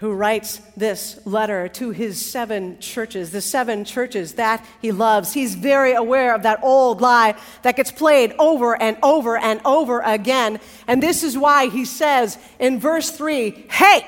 who 0.03 0.13
writes 0.13 0.61
this 0.77 1.25
letter 1.25 1.69
to 1.69 1.91
his 1.91 2.21
seven 2.21 2.77
churches, 2.81 3.31
the 3.31 3.41
seven 3.41 3.85
churches 3.85 4.33
that 4.33 4.67
he 4.81 4.91
loves. 4.91 5.33
He's 5.33 5.55
very 5.55 5.93
aware 5.93 6.35
of 6.35 6.43
that 6.43 6.59
old 6.65 7.01
lie 7.01 7.37
that 7.63 7.77
gets 7.77 7.93
played 7.93 8.35
over 8.37 8.75
and 8.75 8.97
over 9.01 9.39
and 9.39 9.61
over 9.65 10.01
again. 10.01 10.59
And 10.89 11.01
this 11.01 11.23
is 11.23 11.39
why 11.39 11.69
he 11.69 11.85
says 11.85 12.37
in 12.59 12.81
verse 12.81 13.13
3 13.13 13.67
Hey, 13.71 14.05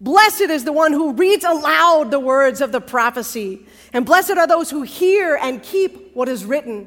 blessed 0.00 0.42
is 0.42 0.62
the 0.62 0.72
one 0.72 0.92
who 0.92 1.14
reads 1.14 1.42
aloud 1.42 2.12
the 2.12 2.20
words 2.20 2.60
of 2.60 2.70
the 2.70 2.80
prophecy, 2.80 3.66
and 3.92 4.06
blessed 4.06 4.38
are 4.38 4.46
those 4.46 4.70
who 4.70 4.82
hear 4.82 5.34
and 5.34 5.64
keep 5.64 6.14
what 6.14 6.28
is 6.28 6.44
written, 6.44 6.86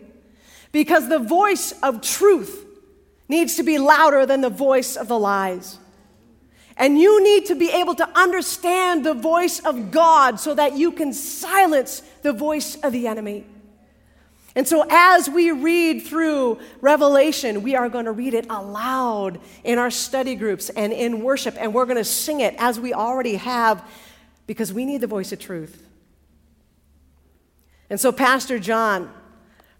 because 0.71 1.09
the 1.09 1.19
voice 1.19 1.73
of 1.83 2.01
truth 2.01 2.65
needs 3.27 3.55
to 3.55 3.63
be 3.63 3.77
louder 3.77 4.25
than 4.25 4.41
the 4.41 4.49
voice 4.49 4.95
of 4.95 5.07
the 5.07 5.19
lies. 5.19 5.77
And 6.77 6.97
you 6.97 7.21
need 7.23 7.47
to 7.47 7.55
be 7.55 7.69
able 7.71 7.95
to 7.95 8.09
understand 8.17 9.05
the 9.05 9.13
voice 9.13 9.59
of 9.59 9.91
God 9.91 10.39
so 10.39 10.55
that 10.55 10.77
you 10.77 10.91
can 10.91 11.13
silence 11.13 12.01
the 12.21 12.31
voice 12.31 12.75
of 12.77 12.93
the 12.93 13.07
enemy. 13.07 13.45
And 14.55 14.67
so, 14.67 14.85
as 14.89 15.29
we 15.29 15.51
read 15.51 16.03
through 16.03 16.59
Revelation, 16.81 17.61
we 17.61 17.75
are 17.75 17.87
going 17.87 18.05
to 18.05 18.11
read 18.11 18.33
it 18.33 18.47
aloud 18.49 19.39
in 19.63 19.77
our 19.77 19.91
study 19.91 20.35
groups 20.35 20.69
and 20.69 20.91
in 20.91 21.21
worship, 21.21 21.55
and 21.59 21.73
we're 21.73 21.85
going 21.85 21.97
to 21.97 22.03
sing 22.03 22.39
it 22.39 22.55
as 22.57 22.79
we 22.79 22.93
already 22.93 23.35
have 23.35 23.87
because 24.47 24.73
we 24.73 24.85
need 24.85 25.01
the 25.01 25.07
voice 25.07 25.31
of 25.31 25.39
truth. 25.39 25.85
And 27.91 27.99
so, 27.99 28.11
Pastor 28.11 28.57
John, 28.57 29.13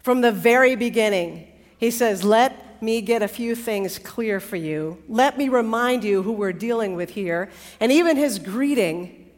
from 0.02 0.20
the 0.20 0.32
very 0.32 0.74
beginning, 0.76 1.46
he 1.78 1.90
says, 1.90 2.24
Let 2.24 2.82
me 2.82 3.00
get 3.00 3.22
a 3.22 3.28
few 3.28 3.54
things 3.54 3.98
clear 3.98 4.40
for 4.40 4.56
you. 4.56 5.02
Let 5.08 5.36
me 5.36 5.48
remind 5.48 6.04
you 6.04 6.22
who 6.22 6.32
we're 6.32 6.52
dealing 6.52 6.96
with 6.96 7.10
here. 7.10 7.50
And 7.78 7.92
even 7.92 8.16
his 8.16 8.38
greeting 8.38 9.30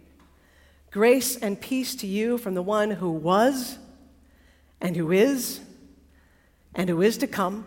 grace 0.90 1.36
and 1.36 1.60
peace 1.60 1.94
to 1.96 2.06
you 2.06 2.38
from 2.38 2.54
the 2.54 2.62
one 2.62 2.90
who 2.90 3.10
was, 3.10 3.78
and 4.80 4.94
who 4.96 5.10
is, 5.10 5.60
and 6.74 6.88
who 6.88 7.02
is 7.02 7.16
to 7.18 7.26
come, 7.26 7.66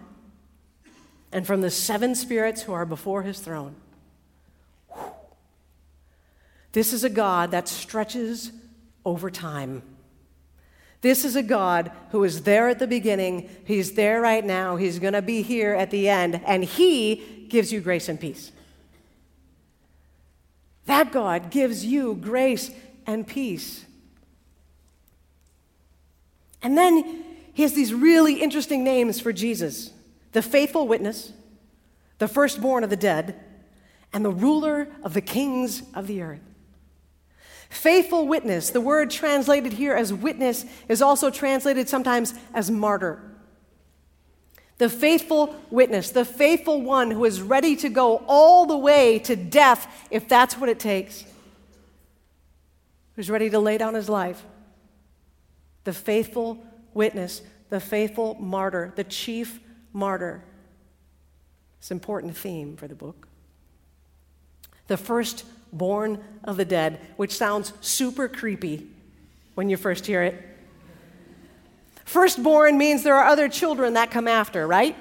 and 1.31 1.45
from 1.45 1.61
the 1.61 1.71
seven 1.71 2.15
spirits 2.15 2.61
who 2.61 2.73
are 2.73 2.85
before 2.85 3.23
his 3.23 3.39
throne. 3.39 3.75
This 6.71 6.93
is 6.93 7.03
a 7.03 7.09
God 7.09 7.51
that 7.51 7.67
stretches 7.67 8.51
over 9.05 9.29
time. 9.29 9.81
This 11.05 11.23
is 11.23 11.35
a 11.35 11.43
God 11.43 11.91
who 12.09 12.23
is 12.23 12.41
there 12.41 12.67
at 12.67 12.79
the 12.79 12.87
beginning, 12.87 13.47
He's 13.63 13.91
there 13.91 14.19
right 14.19 14.43
now, 14.43 14.75
He's 14.75 14.97
going 14.97 15.13
to 15.13 15.21
be 15.21 15.43
here 15.43 15.75
at 15.75 15.91
the 15.91 16.09
end, 16.09 16.41
and 16.47 16.63
He 16.63 17.45
gives 17.47 17.71
you 17.71 17.79
grace 17.79 18.09
and 18.09 18.19
peace. 18.19 18.51
That 20.87 21.11
God 21.11 21.51
gives 21.51 21.85
you 21.85 22.15
grace 22.15 22.71
and 23.05 23.27
peace. 23.27 23.85
And 26.63 26.75
then 26.75 27.23
he 27.53 27.61
has 27.61 27.73
these 27.73 27.93
really 27.93 28.41
interesting 28.41 28.83
names 28.83 29.19
for 29.19 29.31
Jesus 29.31 29.91
the 30.31 30.41
faithful 30.41 30.87
witness, 30.87 31.33
the 32.17 32.27
firstborn 32.27 32.83
of 32.83 32.89
the 32.89 32.95
dead, 32.95 33.39
and 34.11 34.25
the 34.25 34.31
ruler 34.31 34.87
of 35.03 35.13
the 35.13 35.21
kings 35.21 35.83
of 35.93 36.07
the 36.07 36.23
earth. 36.23 36.54
Faithful 37.75 38.25
witness, 38.25 38.69
the 38.69 38.79
word 38.79 39.11
translated 39.11 39.73
here 39.73 39.93
as 39.93 40.13
witness, 40.13 40.65
is 40.87 41.01
also 41.01 41.29
translated 41.29 41.89
sometimes 41.89 42.33
as 42.53 42.71
martyr. 42.71 43.21
The 44.77 44.87
faithful 44.87 45.53
witness, 45.69 46.09
the 46.09 46.23
faithful 46.23 46.81
one 46.81 47.11
who 47.11 47.25
is 47.25 47.41
ready 47.41 47.75
to 47.75 47.89
go 47.89 48.23
all 48.27 48.65
the 48.65 48.77
way 48.77 49.19
to 49.19 49.35
death 49.35 50.07
if 50.09 50.25
that's 50.25 50.57
what 50.57 50.69
it 50.69 50.79
takes, 50.79 51.25
who's 53.17 53.29
ready 53.29 53.49
to 53.49 53.59
lay 53.59 53.77
down 53.77 53.93
his 53.93 54.07
life. 54.07 54.41
The 55.83 55.93
faithful 55.93 56.65
witness, 56.93 57.41
the 57.69 57.81
faithful 57.81 58.35
martyr, 58.35 58.93
the 58.95 59.03
chief 59.03 59.59
martyr. 59.91 60.45
It's 61.79 61.91
an 61.91 61.97
important 61.97 62.37
theme 62.37 62.77
for 62.77 62.87
the 62.87 62.95
book. 62.95 63.27
The 64.87 64.97
firstborn 65.75 66.23
of 66.45 66.55
the 66.55 66.63
dead, 66.63 67.01
which 67.17 67.35
sounds 67.35 67.73
super 67.81 68.29
creepy 68.29 68.87
when 69.55 69.69
you 69.69 69.75
first 69.75 70.05
hear 70.05 70.23
it. 70.23 70.41
Firstborn 72.05 72.77
means 72.77 73.03
there 73.03 73.15
are 73.15 73.25
other 73.25 73.49
children 73.49 73.95
that 73.95 74.09
come 74.09 74.27
after, 74.27 74.65
right? 74.65 74.95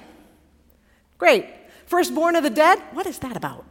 Great. 1.18 1.46
Firstborn 1.86 2.34
of 2.34 2.42
the 2.42 2.50
dead? 2.50 2.80
What 2.92 3.06
is 3.06 3.20
that 3.20 3.36
about? 3.36 3.64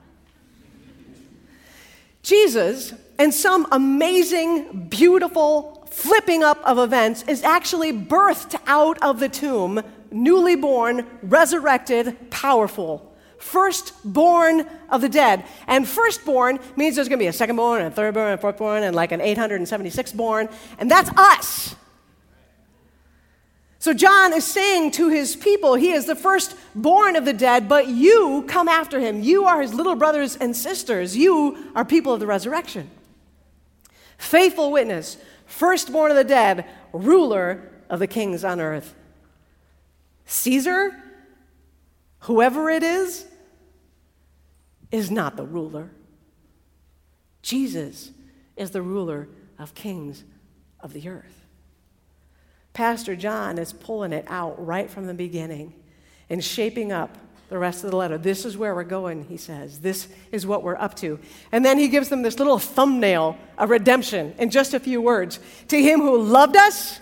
Jesus, 2.22 2.94
in 3.20 3.34
some 3.34 3.68
amazing, 3.72 4.88
beautiful 4.88 5.86
flipping 5.92 6.42
up 6.42 6.60
of 6.64 6.78
events, 6.78 7.24
is 7.28 7.44
actually 7.44 7.92
birthed 7.92 8.56
out 8.66 8.98
of 9.04 9.20
the 9.20 9.28
tomb, 9.28 9.82
newly 10.10 10.56
born, 10.56 11.06
resurrected, 11.22 12.32
powerful. 12.32 13.13
Firstborn 13.44 14.66
of 14.90 15.02
the 15.02 15.10
dead. 15.10 15.44
And 15.68 15.88
firstborn 15.88 16.60
means 16.78 16.96
there's 16.96 17.10
going 17.10 17.20
to 17.20 17.24
be 17.24 17.28
a 17.28 17.32
secondborn, 17.32 17.82
and 17.82 17.94
a 17.94 17.96
thirdborn, 17.96 18.32
and 18.32 18.40
a 18.40 18.42
fourthborn, 18.42 18.84
and 18.84 18.96
like 18.96 19.12
an 19.12 19.20
876 19.20 20.14
born. 20.14 20.48
And 20.80 20.90
that's 20.90 21.10
us. 21.18 21.76
So 23.80 23.94
John 23.94 24.32
is 24.32 24.46
saying 24.46 24.92
to 24.92 25.10
his 25.10 25.36
people, 25.36 25.76
he 25.76 25.92
is 25.92 26.06
the 26.06 26.16
firstborn 26.16 27.18
of 27.18 27.26
the 27.26 27.34
dead, 27.34 27.68
but 27.68 27.90
you 27.90 28.46
come 28.48 28.70
after 28.70 28.98
him. 28.98 29.22
You 29.22 29.44
are 29.44 29.62
his 29.62 29.74
little 29.74 29.96
brothers 29.96 30.38
and 30.38 30.56
sisters. 30.56 31.18
You 31.18 31.72
are 31.76 31.84
people 31.84 32.14
of 32.14 32.22
the 32.22 32.28
resurrection. 32.28 32.90
Faithful 34.18 34.72
witness, 34.72 35.18
firstborn 35.46 36.12
of 36.12 36.18
the 36.18 36.24
dead, 36.24 36.66
ruler 36.94 37.70
of 37.90 38.00
the 38.00 38.08
kings 38.08 38.46
on 38.46 38.62
earth. 38.62 38.96
Caesar, 40.28 40.96
whoever 42.20 42.70
it 42.70 42.84
is, 42.84 43.26
is 44.94 45.10
not 45.10 45.36
the 45.36 45.44
ruler. 45.44 45.90
Jesus 47.42 48.12
is 48.56 48.72
the 48.72 48.82
ruler 48.82 49.28
of 49.58 49.74
kings 49.74 50.24
of 50.80 50.94
the 50.94 51.10
earth. 51.10 51.46
Pastor 52.74 53.16
John 53.16 53.58
is 53.58 53.74
pulling 53.74 54.14
it 54.14 54.26
out 54.28 54.64
right 54.64 54.90
from 54.90 55.08
the 55.08 55.14
beginning 55.14 55.74
and 56.30 56.44
shaping 56.44 56.92
up 56.92 57.18
the 57.50 57.58
rest 57.58 57.84
of 57.84 57.90
the 57.90 57.98
letter. 57.98 58.20
This 58.20 58.46
is 58.46 58.56
where 58.56 58.74
we're 58.74 58.84
going, 58.84 59.26
he 59.26 59.38
says. 59.38 59.80
This 59.80 60.08
is 60.32 60.46
what 60.46 60.64
we're 60.64 60.78
up 60.78 60.96
to. 60.98 61.20
And 61.52 61.66
then 61.66 61.80
he 61.80 61.88
gives 61.88 62.10
them 62.10 62.22
this 62.22 62.38
little 62.38 62.60
thumbnail 62.60 63.38
of 63.58 63.72
redemption 63.72 64.36
in 64.38 64.52
just 64.52 64.76
a 64.76 64.80
few 64.80 65.02
words. 65.02 65.40
To 65.70 65.82
him 65.82 66.02
who 66.02 66.22
loved 66.22 66.56
us 66.56 67.00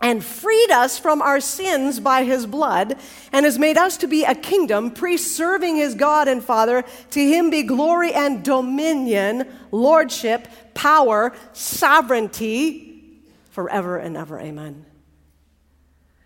and 0.00 0.22
freed 0.24 0.70
us 0.70 0.98
from 0.98 1.22
our 1.22 1.40
sins 1.40 2.00
by 2.00 2.24
his 2.24 2.46
blood 2.46 2.96
and 3.32 3.44
has 3.44 3.58
made 3.58 3.78
us 3.78 3.96
to 3.98 4.06
be 4.06 4.24
a 4.24 4.34
kingdom, 4.34 4.90
priests 4.90 5.34
serving 5.34 5.76
his 5.76 5.94
God 5.94 6.28
and 6.28 6.44
Father, 6.44 6.84
to 7.10 7.20
him 7.20 7.50
be 7.50 7.62
glory 7.62 8.12
and 8.12 8.44
dominion, 8.44 9.48
lordship, 9.72 10.48
power, 10.74 11.34
sovereignty 11.52 13.22
forever 13.50 13.96
and 13.96 14.16
ever. 14.16 14.38
Amen. 14.38 14.84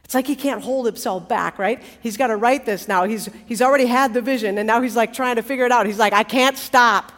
It's 0.04 0.14
like 0.14 0.26
he 0.26 0.35
can't 0.35 0.61
hold 0.61 0.87
himself 0.87 1.28
back, 1.28 1.56
right? 1.56 1.80
He's 2.00 2.16
got 2.16 2.26
to 2.26 2.37
write 2.37 2.66
this 2.66 2.88
now. 2.88 3.04
He's, 3.04 3.28
he's 3.46 3.62
already 3.62 3.87
had 3.87 4.12
the 4.12 4.20
vision, 4.20 4.59
and 4.59 4.66
now 4.66 4.80
he's 4.80 4.96
like 4.96 5.12
trying 5.12 5.37
to 5.37 5.42
figure 5.42 5.64
it 5.64 5.70
out. 5.70 5.87
He's 5.87 6.00
like, 6.00 6.12
I 6.12 6.24
can't 6.24 6.59
stop. 6.59 7.12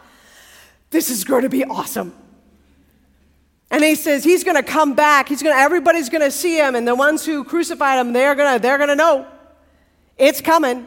This 0.91 1.09
is 1.09 1.23
going 1.23 1.41
to 1.41 1.49
be 1.49 1.65
awesome. 1.65 2.13
And 3.73 3.83
he 3.83 3.95
says 3.95 4.23
he's 4.23 4.43
going 4.43 4.55
to 4.55 4.61
come 4.61 4.93
back. 4.93 5.27
He's 5.27 5.41
going 5.41 5.55
to, 5.55 5.59
everybody's 5.59 6.07
going 6.07 6.21
to 6.21 6.29
see 6.29 6.59
him, 6.59 6.75
and 6.75 6.87
the 6.87 6.93
ones 6.93 7.25
who 7.25 7.43
crucified 7.43 7.99
him, 7.99 8.13
they're 8.13 8.35
going 8.35 8.53
to, 8.53 8.61
they're 8.61 8.77
going 8.77 8.89
to 8.89 8.95
know. 8.95 9.25
It's 10.15 10.41
coming. 10.41 10.85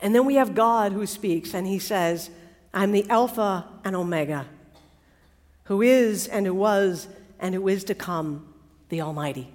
And 0.00 0.14
then 0.14 0.24
we 0.24 0.36
have 0.36 0.54
God 0.54 0.92
who 0.92 1.04
speaks, 1.04 1.52
and 1.52 1.66
he 1.66 1.80
says, 1.80 2.30
I'm 2.72 2.92
the 2.92 3.10
Alpha 3.10 3.66
and 3.84 3.96
Omega, 3.96 4.46
who 5.64 5.82
is 5.82 6.28
and 6.28 6.46
who 6.46 6.54
was 6.54 7.08
and 7.40 7.56
who 7.56 7.66
is 7.66 7.82
to 7.84 7.94
come, 7.96 8.54
the 8.88 9.00
Almighty. 9.00 9.52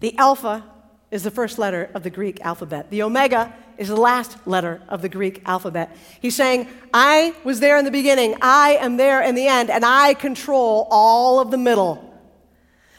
The 0.00 0.18
Alpha 0.18 0.64
is 1.12 1.22
the 1.22 1.30
first 1.30 1.60
letter 1.60 1.88
of 1.94 2.02
the 2.02 2.10
Greek 2.10 2.40
alphabet. 2.40 2.90
The 2.90 3.04
Omega 3.04 3.54
is 3.78 3.88
the 3.88 3.96
last 3.96 4.36
letter 4.46 4.82
of 4.88 5.00
the 5.00 5.08
Greek 5.08 5.40
alphabet. 5.46 5.96
He's 6.20 6.34
saying, 6.34 6.68
I 6.92 7.34
was 7.44 7.60
there 7.60 7.78
in 7.78 7.84
the 7.84 7.90
beginning, 7.90 8.36
I 8.42 8.76
am 8.80 8.96
there 8.96 9.22
in 9.22 9.36
the 9.36 9.46
end, 9.46 9.70
and 9.70 9.84
I 9.84 10.14
control 10.14 10.88
all 10.90 11.40
of 11.40 11.50
the 11.50 11.56
middle. 11.56 12.04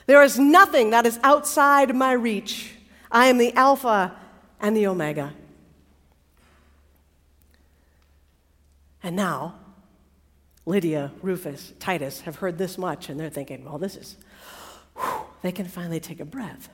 There 0.08 0.24
is 0.24 0.40
nothing 0.40 0.90
that 0.92 1.06
is 1.06 1.20
outside 1.22 1.94
my 1.94 2.14
reach. 2.14 2.72
I 3.12 3.28
am 3.28 3.38
the 3.38 3.54
Alpha 3.54 4.16
and 4.60 4.76
the 4.76 4.88
Omega. 4.88 5.34
And 9.04 9.16
now, 9.16 9.56
Lydia, 10.66 11.12
Rufus, 11.22 11.74
Titus 11.80 12.22
have 12.22 12.38
heard 12.38 12.58
this 12.58 12.78
much 12.78 13.10
and 13.10 13.20
they're 13.20 13.30
thinking, 13.30 13.66
well, 13.66 13.78
this 13.78 13.96
is, 13.96 14.18
whew, 14.96 15.26
they 15.42 15.52
can 15.52 15.66
finally 15.66 16.00
take 16.00 16.20
a 16.20 16.26
breath. 16.26 16.70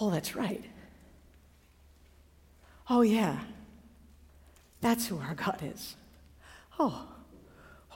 Oh, 0.00 0.10
that's 0.10 0.34
right. 0.34 0.64
Oh, 2.90 3.02
yeah. 3.02 3.38
That's 4.80 5.06
who 5.06 5.18
our 5.18 5.34
God 5.34 5.60
is. 5.62 5.94
Oh, 6.76 7.06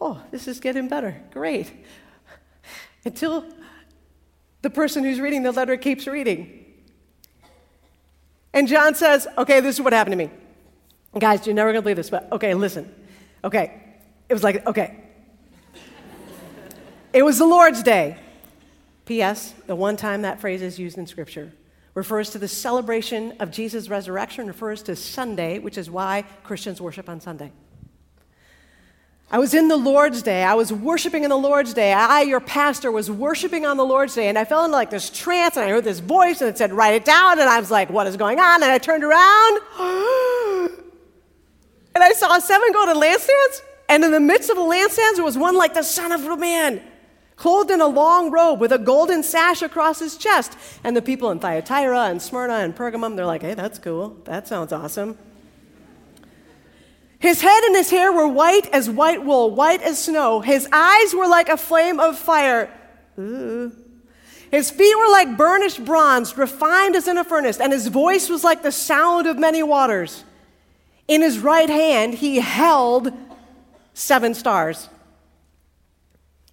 oh, 0.00 0.22
this 0.30 0.46
is 0.46 0.61
getting 0.61 0.87
better. 0.87 1.20
Great. 1.33 1.72
Until 3.04 3.44
the 4.62 4.70
person 4.70 5.02
who's 5.02 5.18
reading 5.18 5.42
the 5.42 5.50
letter 5.50 5.76
keeps 5.76 6.07
reading. 6.07 6.64
And 8.52 8.68
John 8.68 8.94
says, 8.94 9.26
okay, 9.37 9.59
this 9.61 9.74
is 9.74 9.80
what 9.80 9.92
happened 9.92 10.12
to 10.12 10.16
me. 10.16 10.30
Guys, 11.18 11.44
you're 11.44 11.57
never 11.57 11.72
going 11.72 11.80
to 11.80 11.83
believe 11.83 11.96
this, 11.96 12.11
but 12.11 12.30
okay, 12.30 12.54
listen. 12.54 12.94
Okay, 13.42 13.83
it 14.28 14.33
was 14.33 14.44
like, 14.44 14.64
okay. 14.64 14.96
it 17.12 17.24
was 17.24 17.38
the 17.38 17.46
Lord's 17.46 17.83
Day. 17.83 18.16
P.S., 19.07 19.54
the 19.66 19.74
one 19.74 19.96
time 19.96 20.22
that 20.22 20.40
phrase 20.40 20.62
is 20.62 20.78
used 20.78 20.96
in 20.98 21.07
Scripture 21.07 21.52
refers 21.94 22.30
to 22.30 22.38
the 22.38 22.48
celebration 22.48 23.35
of 23.40 23.50
Jesus' 23.50 23.88
resurrection, 23.88 24.46
refers 24.46 24.83
to 24.83 24.96
Sunday, 24.96 25.59
which 25.59 25.78
is 25.78 25.90
why 25.90 26.24
Christians 26.42 26.80
worship 26.80 27.09
on 27.09 27.20
Sunday. 27.20 27.52
I 29.30 29.38
was 29.38 29.54
in 29.54 29.68
the 29.68 29.76
Lord's 29.76 30.22
Day. 30.22 30.42
I 30.44 30.54
was 30.54 30.72
worshiping 30.72 31.24
in 31.24 31.30
the 31.30 31.37
Lord's 31.37 31.72
Day. 31.72 31.92
I, 31.92 32.22
your 32.22 32.40
pastor, 32.40 32.92
was 32.92 33.11
worshiping 33.11 33.64
on 33.64 33.76
the 33.76 33.85
Lord's 33.85 34.14
Day, 34.14 34.28
and 34.28 34.38
I 34.38 34.44
fell 34.44 34.64
into 34.64 34.76
like 34.76 34.90
this 34.90 35.09
trance, 35.11 35.57
and 35.57 35.64
I 35.64 35.70
heard 35.70 35.85
this 35.85 36.00
voice, 36.00 36.40
and 36.40 36.50
it 36.50 36.59
said, 36.59 36.72
Write 36.72 36.94
it 36.94 37.04
down. 37.04 37.40
And 37.40 37.48
I 37.48 37.59
was 37.59 37.70
like, 37.70 37.90
What 37.90 38.07
is 38.07 38.16
going 38.16 38.38
on? 38.38 38.62
And 38.62 38.70
I 38.70 38.78
turned 38.78 39.02
around, 39.02 39.61
and 41.94 42.04
I 42.04 42.12
saw 42.12 42.38
seven 42.38 42.72
golden 42.72 42.96
lampstands 42.96 43.62
and 43.88 44.02
in 44.04 44.11
the 44.11 44.20
midst 44.20 44.50
of 44.50 44.57
the 44.57 44.62
lampstands, 44.62 45.16
there 45.16 45.24
was 45.24 45.37
one 45.37 45.57
like 45.57 45.74
the 45.74 45.83
Son 45.83 46.12
of 46.12 46.38
Man, 46.38 46.83
clothed 47.36 47.70
in 47.70 47.80
a 47.80 47.86
long 47.86 48.30
robe 48.30 48.60
with 48.60 48.72
a 48.72 48.78
golden 48.78 49.22
sash 49.22 49.62
across 49.62 49.98
his 49.98 50.16
chest. 50.16 50.56
And 50.82 50.96
the 50.96 51.02
people 51.02 51.30
in 51.30 51.38
Thyatira 51.38 52.04
and 52.04 52.20
Smyrna 52.20 52.54
and 52.54 52.74
Pergamum, 52.74 53.16
they're 53.16 53.26
like, 53.26 53.42
hey, 53.42 53.54
that's 53.54 53.78
cool. 53.78 54.16
That 54.24 54.46
sounds 54.46 54.72
awesome. 54.72 55.18
His 57.18 57.40
head 57.40 57.64
and 57.64 57.74
his 57.74 57.90
hair 57.90 58.12
were 58.12 58.28
white 58.28 58.68
as 58.72 58.90
white 58.90 59.24
wool, 59.24 59.50
white 59.50 59.80
as 59.80 60.04
snow. 60.04 60.40
His 60.40 60.68
eyes 60.70 61.14
were 61.14 61.26
like 61.26 61.48
a 61.48 61.56
flame 61.56 61.98
of 61.98 62.18
fire. 62.18 62.70
Ooh. 63.18 63.72
His 64.50 64.70
feet 64.70 64.94
were 64.96 65.10
like 65.10 65.36
burnished 65.36 65.84
bronze, 65.84 66.36
refined 66.36 66.94
as 66.94 67.08
in 67.08 67.18
a 67.18 67.24
furnace, 67.24 67.60
and 67.60 67.72
his 67.72 67.88
voice 67.88 68.28
was 68.28 68.44
like 68.44 68.62
the 68.62 68.70
sound 68.70 69.26
of 69.26 69.38
many 69.38 69.62
waters. 69.62 70.22
In 71.08 71.22
his 71.22 71.38
right 71.38 71.68
hand, 71.68 72.14
he 72.14 72.36
held 72.36 73.12
seven 73.94 74.34
stars. 74.34 74.88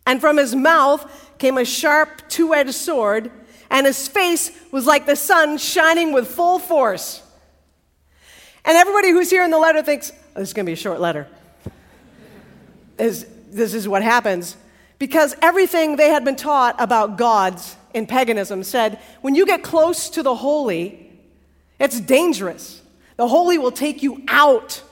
And 0.06 0.20
from 0.20 0.38
his 0.38 0.56
mouth 0.56 1.32
came 1.38 1.58
a 1.58 1.66
sharp 1.66 2.28
two 2.30 2.54
edged 2.54 2.74
sword, 2.74 3.32
and 3.70 3.86
his 3.86 4.08
face 4.08 4.52
was 4.72 4.86
like 4.86 5.06
the 5.06 5.16
sun 5.16 5.58
shining 5.58 6.12
with 6.12 6.28
full 6.28 6.60
force. 6.60 7.24
And 8.66 8.78
everybody 8.78 9.12
who's 9.12 9.30
here 9.30 9.44
in 9.44 9.52
the 9.52 9.58
letter 9.58 9.82
thinks, 9.82 10.12
oh, 10.36 10.40
this 10.40 10.50
is 10.50 10.54
going 10.54 10.66
to 10.66 10.70
be 10.70 10.74
a 10.74 10.78
short 10.78 11.00
letter. 11.00 11.28
this, 12.98 13.26
this 13.50 13.74
is 13.74 13.88
what 13.88 14.04
happens. 14.04 14.56
Because 15.00 15.36
everything 15.42 15.96
they 15.96 16.10
had 16.10 16.24
been 16.24 16.36
taught 16.36 16.76
about 16.80 17.18
gods 17.18 17.76
in 17.94 18.06
paganism 18.06 18.64
said 18.64 19.00
when 19.22 19.34
you 19.34 19.46
get 19.46 19.64
close 19.64 20.10
to 20.12 20.22
the 20.22 20.36
holy, 20.36 21.10
it's 21.80 22.00
dangerous. 22.00 22.82
The 23.18 23.28
holy 23.28 23.58
will 23.58 23.72
take 23.72 24.04
you 24.04 24.24
out. 24.28 24.84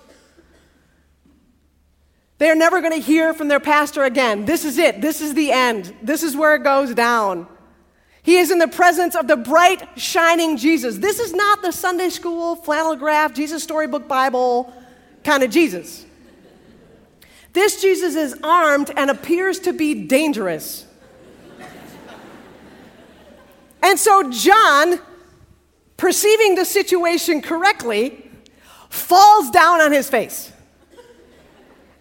They're 2.39 2.55
never 2.55 2.81
going 2.81 2.93
to 2.93 3.05
hear 3.05 3.33
from 3.33 3.49
their 3.49 3.59
pastor 3.59 4.03
again. 4.03 4.45
This 4.45 4.65
is 4.65 4.77
it. 4.77 5.01
This 5.01 5.21
is 5.21 5.33
the 5.33 5.51
end. 5.51 5.93
This 6.01 6.23
is 6.23 6.35
where 6.35 6.55
it 6.55 6.63
goes 6.63 6.93
down. 6.95 7.47
He 8.23 8.37
is 8.37 8.49
in 8.49 8.59
the 8.59 8.67
presence 8.67 9.15
of 9.15 9.27
the 9.27 9.37
bright, 9.37 9.87
shining 9.99 10.57
Jesus. 10.57 10.97
This 10.97 11.19
is 11.19 11.33
not 11.33 11.61
the 11.61 11.71
Sunday 11.71 12.09
school, 12.09 12.55
flannel 12.55 12.95
graph, 12.95 13.33
Jesus 13.33 13.61
Storybook 13.63 14.07
Bible 14.07 14.73
kind 15.23 15.43
of 15.43 15.51
Jesus. 15.51 16.05
This 17.53 17.81
Jesus 17.81 18.15
is 18.15 18.39
armed 18.43 18.91
and 18.95 19.09
appears 19.09 19.59
to 19.59 19.73
be 19.73 20.05
dangerous. 20.05 20.85
And 23.81 23.97
so 23.97 24.29
John, 24.31 24.99
perceiving 25.97 26.55
the 26.55 26.65
situation 26.65 27.41
correctly, 27.41 28.29
falls 28.89 29.49
down 29.51 29.81
on 29.81 29.91
his 29.91 30.09
face. 30.09 30.51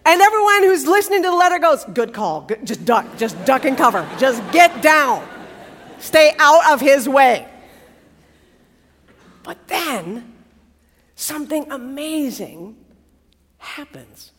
And 0.09 0.23
everyone 0.23 0.63
who's 0.63 0.87
listening 0.87 1.23
to 1.23 1.29
the 1.29 1.37
letter 1.37 1.59
goes, 1.59 1.85
Good 1.85 2.15
call. 2.15 2.49
Just 2.65 2.87
duck. 2.87 3.05
Just 3.19 3.45
duck 3.45 3.67
and 3.67 3.77
cover. 3.77 4.09
Just 4.19 4.43
get 4.53 4.81
down. 4.81 5.29
Stay 5.99 6.35
out 6.39 6.73
of 6.73 6.81
his 6.81 7.07
way. 7.07 7.47
But 9.43 9.69
then 9.69 10.33
something 11.15 11.71
amazing 11.71 12.75
happens. 13.59 14.33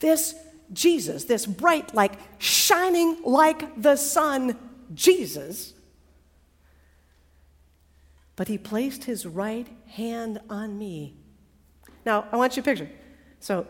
This 0.00 0.34
Jesus, 0.72 1.24
this 1.24 1.46
bright, 1.46 1.94
like 1.94 2.14
shining 2.38 3.22
like 3.22 3.80
the 3.80 3.94
sun 3.94 4.58
Jesus, 4.92 5.72
but 8.34 8.48
he 8.48 8.58
placed 8.58 9.04
his 9.04 9.24
right 9.24 9.68
hand 9.86 10.40
on 10.50 10.76
me. 10.76 11.14
Now, 12.04 12.26
I 12.32 12.36
want 12.36 12.56
you 12.56 12.62
to 12.62 12.68
picture. 12.68 12.90
So, 13.38 13.68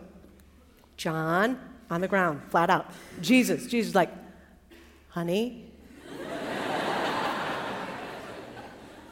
John 0.97 1.59
on 1.91 2.01
the 2.01 2.09
ground, 2.09 2.43
flat 2.51 2.71
out. 2.71 2.91
Jesus, 3.21 3.67
Jesus, 3.67 3.95
like, 3.95 4.11
honey. 5.09 5.65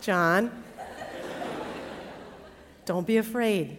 John, 0.01 0.51
don't 2.85 3.07
be 3.07 3.17
afraid. 3.17 3.79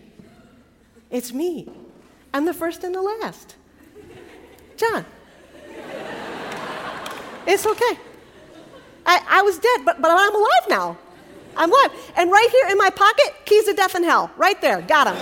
It's 1.11 1.31
me. 1.31 1.69
I'm 2.33 2.45
the 2.45 2.53
first 2.53 2.83
and 2.83 2.95
the 2.95 3.01
last. 3.01 3.55
John. 4.75 5.05
It's 7.47 7.65
okay. 7.65 7.99
I, 9.05 9.21
I 9.27 9.41
was 9.43 9.59
dead, 9.59 9.81
but, 9.85 10.01
but 10.01 10.09
I'm 10.11 10.35
alive 10.35 10.67
now. 10.67 10.97
I'm 11.55 11.71
alive. 11.71 11.91
And 12.17 12.31
right 12.31 12.49
here 12.51 12.67
in 12.71 12.77
my 12.77 12.89
pocket, 12.89 13.45
keys 13.45 13.67
of 13.67 13.75
death 13.75 13.93
and 13.93 14.03
hell. 14.03 14.31
Right 14.35 14.59
there. 14.61 14.81
Got 14.81 15.05
them. 15.05 15.15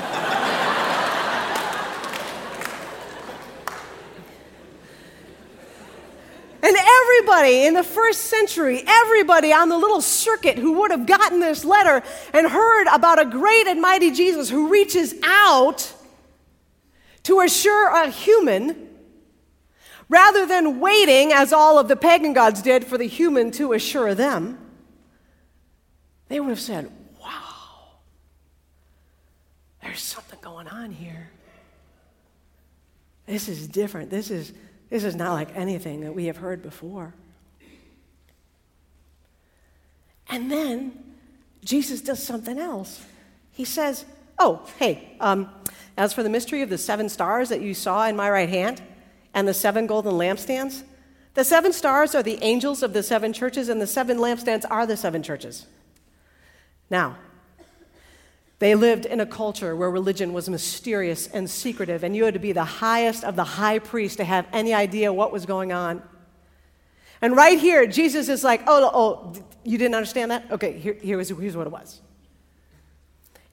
And 6.63 6.77
everybody 7.33 7.65
in 7.65 7.73
the 7.73 7.83
first 7.83 8.25
century, 8.25 8.83
everybody 8.85 9.51
on 9.51 9.69
the 9.69 9.77
little 9.77 10.01
circuit 10.01 10.57
who 10.57 10.73
would 10.73 10.91
have 10.91 11.05
gotten 11.05 11.39
this 11.39 11.65
letter 11.65 12.03
and 12.33 12.47
heard 12.47 12.87
about 12.93 13.19
a 13.19 13.25
great 13.25 13.67
and 13.67 13.81
mighty 13.81 14.11
Jesus 14.11 14.49
who 14.49 14.69
reaches 14.69 15.15
out 15.23 15.91
to 17.23 17.39
assure 17.39 17.89
a 17.89 18.09
human 18.09 18.89
rather 20.09 20.45
than 20.45 20.79
waiting, 20.79 21.33
as 21.33 21.51
all 21.51 21.79
of 21.79 21.87
the 21.87 21.95
pagan 21.95 22.33
gods 22.33 22.61
did, 22.61 22.85
for 22.85 22.97
the 22.97 23.07
human 23.07 23.49
to 23.51 23.73
assure 23.73 24.13
them, 24.13 24.59
they 26.27 26.39
would 26.39 26.49
have 26.49 26.59
said, 26.59 26.91
Wow, 27.19 27.97
there's 29.81 30.01
something 30.01 30.39
going 30.41 30.67
on 30.67 30.91
here. 30.91 31.31
This 33.25 33.47
is 33.47 33.67
different. 33.67 34.09
This 34.11 34.29
is 34.29 34.53
this 34.89 35.03
is 35.03 35.15
not 35.15 35.33
like 35.33 35.55
anything 35.55 36.01
that 36.01 36.13
we 36.13 36.25
have 36.25 36.37
heard 36.37 36.61
before. 36.61 37.15
And 40.33 40.49
then 40.49 41.13
Jesus 41.63 42.01
does 42.01 42.21
something 42.21 42.57
else. 42.57 43.05
He 43.51 43.65
says, 43.65 44.03
Oh, 44.39 44.65
hey, 44.79 45.15
um, 45.19 45.47
as 45.95 46.11
for 46.11 46.23
the 46.23 46.29
mystery 46.29 46.63
of 46.63 46.71
the 46.71 46.77
seven 46.79 47.07
stars 47.07 47.49
that 47.49 47.61
you 47.61 47.75
saw 47.75 48.07
in 48.07 48.15
my 48.15 48.31
right 48.31 48.49
hand 48.49 48.81
and 49.35 49.47
the 49.47 49.53
seven 49.53 49.85
golden 49.85 50.13
lampstands, 50.13 50.81
the 51.35 51.43
seven 51.43 51.71
stars 51.71 52.15
are 52.15 52.23
the 52.23 52.39
angels 52.41 52.81
of 52.81 52.93
the 52.93 53.03
seven 53.03 53.31
churches, 53.31 53.69
and 53.69 53.79
the 53.79 53.85
seven 53.85 54.17
lampstands 54.17 54.65
are 54.71 54.87
the 54.87 54.97
seven 54.97 55.21
churches. 55.21 55.67
Now, 56.89 57.17
they 58.57 58.73
lived 58.73 59.05
in 59.05 59.19
a 59.19 59.27
culture 59.27 59.75
where 59.75 59.91
religion 59.91 60.33
was 60.33 60.49
mysterious 60.49 61.27
and 61.27 61.47
secretive, 61.47 62.03
and 62.03 62.15
you 62.15 62.23
had 62.23 62.33
to 62.33 62.39
be 62.39 62.53
the 62.53 62.63
highest 62.63 63.23
of 63.23 63.35
the 63.35 63.43
high 63.43 63.77
priest 63.77 64.17
to 64.17 64.23
have 64.23 64.47
any 64.51 64.73
idea 64.73 65.13
what 65.13 65.31
was 65.31 65.45
going 65.45 65.71
on. 65.71 66.01
And 67.23 67.37
right 67.37 67.57
here, 67.57 67.87
Jesus 67.87 68.27
is 68.27 68.43
like, 68.43 68.63
oh, 68.67 68.91
oh, 68.93 69.33
you 69.63 69.77
didn't 69.77 69.95
understand 69.95 70.31
that? 70.31 70.51
Okay, 70.51 70.77
here, 70.77 70.97
here's, 71.01 71.29
here's 71.29 71.55
what 71.55 71.65
it 71.65 71.71
was. 71.71 72.01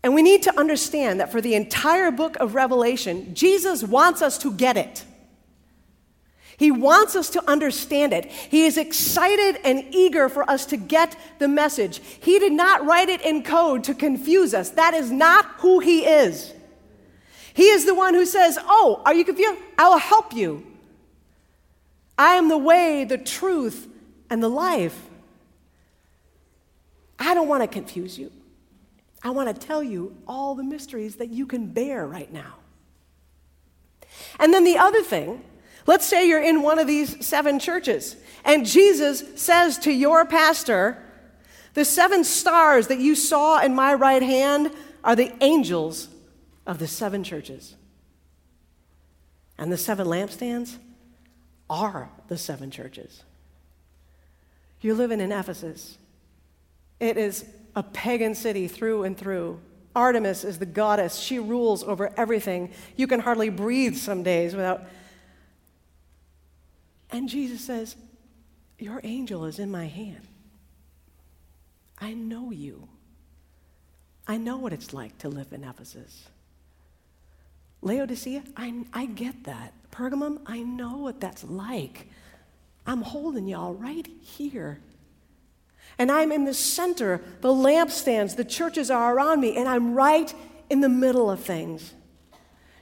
And 0.03 0.13
we 0.13 0.23
need 0.23 0.43
to 0.43 0.59
understand 0.59 1.21
that 1.21 1.31
for 1.31 1.41
the 1.41 1.55
entire 1.55 2.11
book 2.11 2.37
of 2.41 2.57
Revelation, 2.57 3.33
Jesus 3.33 3.85
wants 3.85 4.23
us 4.23 4.39
to 4.39 4.53
get 4.53 4.77
it. 4.77 5.05
He 6.57 6.73
wants 6.73 7.15
us 7.15 7.31
to 7.31 7.49
understand 7.49 8.13
it. 8.13 8.27
He 8.27 8.65
is 8.65 8.77
excited 8.77 9.61
and 9.65 9.85
eager 9.95 10.29
for 10.29 10.51
us 10.51 10.67
to 10.67 10.77
get 10.77 11.17
the 11.39 11.47
message. 11.47 12.01
He 12.21 12.41
did 12.41 12.53
not 12.53 12.85
write 12.85 13.09
it 13.09 13.21
in 13.21 13.45
code 13.45 13.85
to 13.85 13.95
confuse 13.95 14.53
us. 14.53 14.71
That 14.71 14.95
is 14.95 15.13
not 15.13 15.45
who 15.59 15.79
He 15.79 16.05
is. 16.07 16.53
He 17.55 17.69
is 17.69 17.87
the 17.87 17.95
one 17.95 18.15
who 18.15 18.27
says, 18.27 18.59
Oh, 18.65 19.01
are 19.05 19.15
you 19.15 19.25
confused? 19.25 19.61
I 19.79 19.89
will 19.89 19.99
help 19.99 20.33
you. 20.33 20.70
I 22.21 22.35
am 22.35 22.51
the 22.51 22.59
way, 22.59 23.05
the 23.05 23.17
truth, 23.17 23.89
and 24.29 24.43
the 24.43 24.49
life. 24.51 25.09
I 27.19 27.33
don't 27.33 27.49
want 27.49 27.63
to 27.63 27.67
confuse 27.67 28.19
you. 28.19 28.31
I 29.23 29.31
want 29.31 29.49
to 29.49 29.67
tell 29.67 29.83
you 29.83 30.15
all 30.29 30.55
the 30.55 30.63
mysteries 30.63 31.17
that 31.17 31.31
you 31.31 31.47
can 31.47 31.69
bear 31.69 32.07
right 32.07 32.31
now. 32.31 32.57
And 34.39 34.53
then 34.53 34.65
the 34.65 34.77
other 34.77 35.03
thing 35.03 35.43
Let's 35.87 36.05
say 36.05 36.29
you're 36.29 36.43
in 36.43 36.61
one 36.61 36.79
of 36.79 36.87
these 36.87 37.25
seven 37.27 37.59
churches, 37.59 38.15
and 38.45 38.67
Jesus 38.67 39.25
says 39.41 39.79
to 39.79 39.91
your 39.91 40.27
pastor, 40.27 41.03
The 41.73 41.87
seven 41.87 42.23
stars 42.23 42.89
that 42.89 42.99
you 42.99 43.15
saw 43.15 43.63
in 43.63 43.75
my 43.75 43.95
right 43.95 44.23
hand 44.23 44.73
are 45.03 45.17
the 45.17 45.33
angels 45.43 46.09
of 46.67 46.79
the 46.79 46.87
seven 46.87 47.25
churches. 47.25 47.77
And 49.57 49.73
the 49.73 49.79
seven 49.79 50.07
lampstands 50.07 50.77
are 51.71 52.11
the 52.29 52.37
seven 52.37 52.71
churches. 52.71 53.23
You're 54.83 54.97
living 54.97 55.21
in 55.21 55.33
Ephesus. 55.33 55.97
It 56.99 57.17
is 57.17 57.47
a 57.75 57.83
pagan 57.83 58.35
city 58.35 58.69
through 58.69 59.05
and 59.05 59.17
through. 59.17 59.61
Artemis 59.97 60.45
is 60.45 60.59
the 60.59 60.67
goddess. 60.67 61.19
She 61.19 61.39
rules 61.39 61.83
over 61.85 62.13
everything. 62.17 62.71
You 62.97 63.07
can 63.07 63.21
hardly 63.21 63.49
breathe 63.49 63.97
some 63.97 64.23
days 64.23 64.55
without 64.55 64.85
and 67.13 67.29
Jesus 67.29 67.61
says, 67.61 67.97
Your 68.79 69.01
angel 69.03 69.45
is 69.45 69.59
in 69.59 69.71
my 69.71 69.87
hand. 69.87 70.27
I 71.99 72.15
know 72.15 72.51
you. 72.51 72.89
I 74.27 74.37
know 74.37 74.59
what 74.59 74.73
it's 74.73 74.95
like 74.95 75.19
to 75.19 75.29
live 75.29 75.53
in 75.53 75.65
Ephesus. 75.65 76.29
Laodicea, 77.83 78.45
I, 78.57 78.85
I 78.93 79.07
get 79.07 79.45
that. 79.45 79.75
Pergamum, 79.91 80.41
I 80.47 80.63
know 80.63 80.99
what 80.99 81.21
that's 81.21 81.45
like. 81.45 82.09
I'm 82.87 83.03
holding 83.03 83.47
y'all 83.47 83.75
right 83.75 84.09
here. 84.21 84.81
And 85.99 86.11
I'm 86.11 86.33
in 86.33 86.45
the 86.45 86.55
center. 86.55 87.21
The 87.41 87.49
lampstands, 87.49 88.37
the 88.37 88.45
churches 88.45 88.91
are 88.91 89.15
around 89.15 89.41
me, 89.41 89.57
and 89.57 89.69
I'm 89.69 89.95
right 89.95 90.33
in 90.71 90.81
the 90.81 90.89
middle 90.89 91.31
of 91.31 91.41
things. 91.41 91.95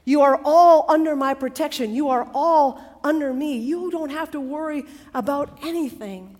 You 0.04 0.22
are 0.22 0.40
all 0.44 0.86
under 0.88 1.16
my 1.16 1.34
protection. 1.34 1.94
You 1.94 2.08
are 2.10 2.30
all 2.32 2.80
under 3.02 3.32
me. 3.32 3.58
You 3.58 3.90
don't 3.90 4.10
have 4.10 4.30
to 4.32 4.40
worry 4.40 4.84
about 5.14 5.58
anything. 5.62 6.36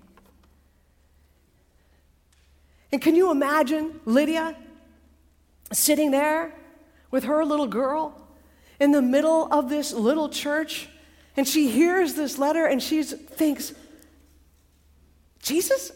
And 2.93 3.03
can 3.03 3.15
you 3.15 3.31
imagine 3.31 4.01
Lydia 4.05 4.57
sitting 5.73 6.11
there 6.11 6.55
with 7.11 7.25
her 7.25 7.45
little 7.45 7.67
girl 7.67 8.28
in 8.81 8.93
the 8.93 9.03
middle 9.03 9.53
of 9.53 9.69
this 9.69 9.93
little 9.93 10.29
church? 10.29 10.89
And 11.37 11.47
she 11.47 11.71
hears 11.71 12.15
this 12.15 12.39
letter 12.39 12.67
and 12.67 12.83
she 12.83 13.03
thinks, 13.03 13.73
Jesus 15.41 15.93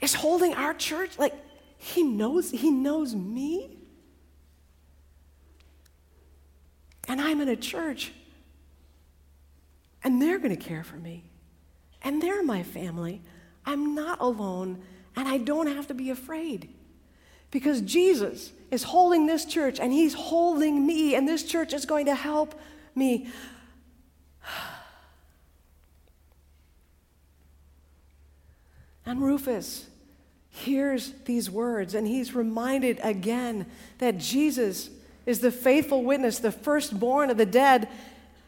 is 0.00 0.14
holding 0.14 0.54
our 0.54 0.74
church? 0.74 1.18
Like, 1.18 1.34
he 1.76 2.02
knows, 2.02 2.50
he 2.50 2.70
knows 2.70 3.14
me? 3.14 3.78
And 7.08 7.20
I'm 7.20 7.40
in 7.40 7.48
a 7.48 7.56
church. 7.56 8.12
And 10.04 10.20
they're 10.20 10.38
going 10.38 10.56
to 10.56 10.62
care 10.62 10.84
for 10.84 10.96
me. 10.96 11.24
And 12.02 12.22
they're 12.22 12.42
my 12.42 12.62
family. 12.62 13.22
I'm 13.64 13.94
not 13.94 14.20
alone, 14.20 14.82
and 15.14 15.28
I 15.28 15.38
don't 15.38 15.68
have 15.68 15.86
to 15.88 15.94
be 15.94 16.10
afraid. 16.10 16.74
Because 17.52 17.82
Jesus 17.82 18.50
is 18.72 18.82
holding 18.82 19.26
this 19.26 19.44
church 19.44 19.78
and 19.78 19.92
he's 19.92 20.14
holding 20.14 20.84
me, 20.84 21.14
and 21.14 21.28
this 21.28 21.44
church 21.44 21.72
is 21.72 21.84
going 21.86 22.06
to 22.06 22.14
help 22.16 22.58
me. 22.96 23.28
And 29.06 29.20
Rufus 29.20 29.86
hears 30.50 31.12
these 31.24 31.50
words 31.50 31.94
and 31.94 32.06
he's 32.06 32.34
reminded 32.34 33.00
again 33.02 33.66
that 33.98 34.18
Jesus 34.18 34.90
is 35.26 35.40
the 35.40 35.50
faithful 35.50 36.02
witness, 36.04 36.38
the 36.38 36.52
firstborn 36.52 37.28
of 37.30 37.36
the 37.36 37.46
dead, 37.46 37.88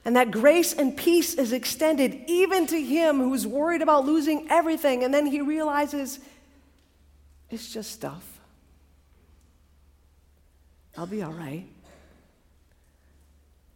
and 0.04 0.16
that 0.16 0.30
grace 0.30 0.72
and 0.72 0.96
peace 0.96 1.34
is 1.34 1.52
extended 1.52 2.24
even 2.26 2.66
to 2.68 2.80
him 2.80 3.18
who's 3.18 3.46
worried 3.46 3.82
about 3.82 4.06
losing 4.06 4.46
everything. 4.50 5.02
And 5.02 5.12
then 5.12 5.26
he 5.26 5.40
realizes 5.40 6.20
it's 7.50 7.72
just 7.72 7.90
stuff. 7.90 8.33
I'll 10.96 11.06
be 11.06 11.22
all 11.22 11.32
right. 11.32 11.66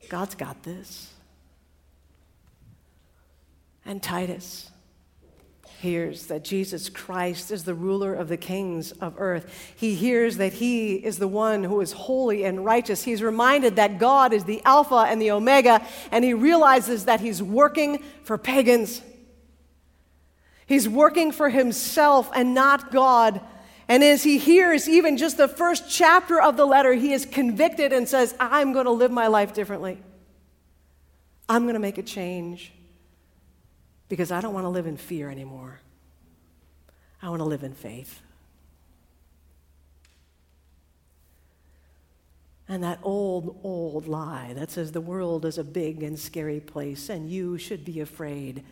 God's 0.08 0.34
got 0.34 0.62
this. 0.62 1.12
And 3.84 4.02
Titus 4.02 4.70
hears 5.80 6.26
that 6.26 6.44
Jesus 6.44 6.88
Christ 6.88 7.50
is 7.50 7.64
the 7.64 7.74
ruler 7.74 8.12
of 8.12 8.28
the 8.28 8.36
kings 8.36 8.92
of 8.92 9.14
earth. 9.18 9.72
He 9.76 9.94
hears 9.94 10.38
that 10.38 10.54
he 10.54 10.96
is 10.96 11.18
the 11.18 11.28
one 11.28 11.62
who 11.62 11.80
is 11.80 11.92
holy 11.92 12.44
and 12.44 12.64
righteous. 12.64 13.04
He's 13.04 13.22
reminded 13.22 13.76
that 13.76 13.98
God 13.98 14.32
is 14.32 14.44
the 14.44 14.60
Alpha 14.64 15.06
and 15.08 15.22
the 15.22 15.30
Omega, 15.30 15.80
and 16.10 16.24
he 16.24 16.34
realizes 16.34 17.04
that 17.04 17.20
he's 17.20 17.42
working 17.42 18.02
for 18.24 18.36
pagans. 18.36 19.02
He's 20.66 20.88
working 20.88 21.32
for 21.32 21.48
himself 21.48 22.30
and 22.34 22.54
not 22.54 22.90
God. 22.90 23.40
And 23.88 24.04
as 24.04 24.22
he 24.22 24.36
hears 24.36 24.86
even 24.86 25.16
just 25.16 25.38
the 25.38 25.48
first 25.48 25.90
chapter 25.90 26.40
of 26.40 26.58
the 26.58 26.66
letter, 26.66 26.92
he 26.92 27.14
is 27.14 27.24
convicted 27.24 27.92
and 27.92 28.06
says, 28.06 28.34
I'm 28.38 28.74
going 28.74 28.84
to 28.84 28.92
live 28.92 29.10
my 29.10 29.28
life 29.28 29.54
differently. 29.54 29.98
I'm 31.48 31.62
going 31.62 31.74
to 31.74 31.80
make 31.80 31.96
a 31.96 32.02
change 32.02 32.72
because 34.10 34.30
I 34.30 34.42
don't 34.42 34.52
want 34.52 34.64
to 34.64 34.70
live 34.70 34.86
in 34.86 34.98
fear 34.98 35.30
anymore. 35.30 35.80
I 37.22 37.30
want 37.30 37.40
to 37.40 37.46
live 37.46 37.62
in 37.62 37.72
faith. 37.72 38.20
And 42.68 42.84
that 42.84 42.98
old, 43.02 43.58
old 43.62 44.06
lie 44.06 44.52
that 44.54 44.70
says 44.70 44.92
the 44.92 45.00
world 45.00 45.46
is 45.46 45.56
a 45.56 45.64
big 45.64 46.02
and 46.02 46.18
scary 46.18 46.60
place 46.60 47.08
and 47.08 47.30
you 47.30 47.56
should 47.56 47.82
be 47.84 48.00
afraid 48.00 48.62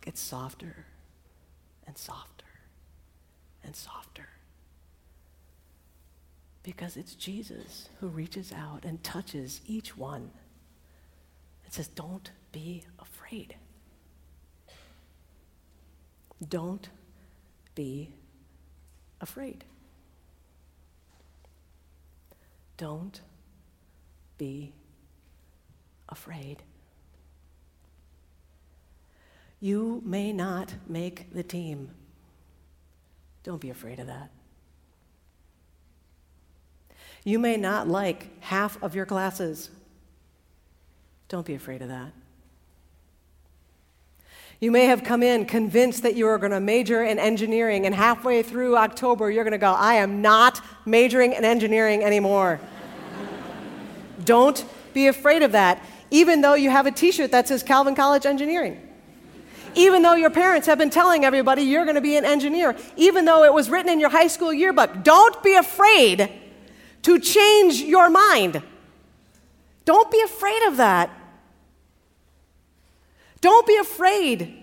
gets 0.00 0.20
softer 0.20 0.86
and 1.86 1.96
softer 1.96 2.31
and 3.64 3.74
softer. 3.74 4.28
Because 6.62 6.96
it's 6.96 7.14
Jesus 7.14 7.88
who 8.00 8.06
reaches 8.08 8.52
out 8.52 8.84
and 8.84 9.02
touches 9.02 9.60
each 9.66 9.96
one 9.96 10.30
and 11.64 11.72
says, 11.72 11.88
Don't 11.88 12.30
be 12.52 12.84
afraid. 12.98 13.56
Don't 16.48 16.88
be 17.74 18.12
afraid. 19.20 19.64
Don't 22.76 23.20
be 24.38 24.72
afraid. 26.08 26.62
You 29.60 30.02
may 30.04 30.32
not 30.32 30.74
make 30.88 31.32
the 31.32 31.44
team. 31.44 31.90
Don't 33.42 33.60
be 33.60 33.70
afraid 33.70 33.98
of 33.98 34.06
that. 34.06 34.30
You 37.24 37.38
may 37.38 37.56
not 37.56 37.88
like 37.88 38.28
half 38.40 38.82
of 38.82 38.94
your 38.94 39.06
classes. 39.06 39.70
Don't 41.28 41.46
be 41.46 41.54
afraid 41.54 41.82
of 41.82 41.88
that. 41.88 42.12
You 44.60 44.70
may 44.70 44.86
have 44.86 45.02
come 45.02 45.24
in 45.24 45.46
convinced 45.46 46.04
that 46.04 46.14
you 46.14 46.28
are 46.28 46.38
going 46.38 46.52
to 46.52 46.60
major 46.60 47.02
in 47.02 47.18
engineering, 47.18 47.84
and 47.84 47.92
halfway 47.92 48.44
through 48.44 48.76
October, 48.76 49.28
you're 49.28 49.42
going 49.42 49.52
to 49.52 49.58
go, 49.58 49.72
I 49.72 49.94
am 49.94 50.22
not 50.22 50.60
majoring 50.84 51.32
in 51.32 51.44
engineering 51.44 52.04
anymore. 52.04 52.60
Don't 54.24 54.64
be 54.94 55.08
afraid 55.08 55.42
of 55.42 55.52
that, 55.52 55.84
even 56.12 56.42
though 56.42 56.54
you 56.54 56.70
have 56.70 56.86
a 56.86 56.92
t 56.92 57.10
shirt 57.10 57.32
that 57.32 57.48
says 57.48 57.64
Calvin 57.64 57.96
College 57.96 58.24
Engineering. 58.24 58.91
Even 59.74 60.02
though 60.02 60.14
your 60.14 60.30
parents 60.30 60.66
have 60.66 60.78
been 60.78 60.90
telling 60.90 61.24
everybody 61.24 61.62
you're 61.62 61.84
going 61.84 61.96
to 61.96 62.00
be 62.00 62.16
an 62.16 62.24
engineer, 62.24 62.76
even 62.96 63.24
though 63.24 63.44
it 63.44 63.52
was 63.52 63.70
written 63.70 63.90
in 63.90 64.00
your 64.00 64.10
high 64.10 64.26
school 64.26 64.52
yearbook, 64.52 65.02
don't 65.02 65.42
be 65.42 65.54
afraid 65.54 66.30
to 67.02 67.18
change 67.18 67.80
your 67.80 68.10
mind. 68.10 68.62
Don't 69.84 70.10
be 70.10 70.20
afraid 70.20 70.62
of 70.68 70.76
that. 70.76 71.10
Don't 73.40 73.66
be 73.66 73.76
afraid 73.76 74.56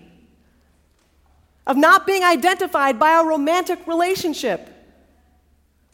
of 1.66 1.76
not 1.76 2.06
being 2.06 2.24
identified 2.24 2.98
by 2.98 3.20
a 3.20 3.24
romantic 3.24 3.86
relationship. 3.86 4.68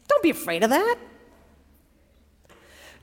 Don't 0.09 0.23
be 0.23 0.31
afraid 0.31 0.63
of 0.63 0.71
that. 0.71 0.97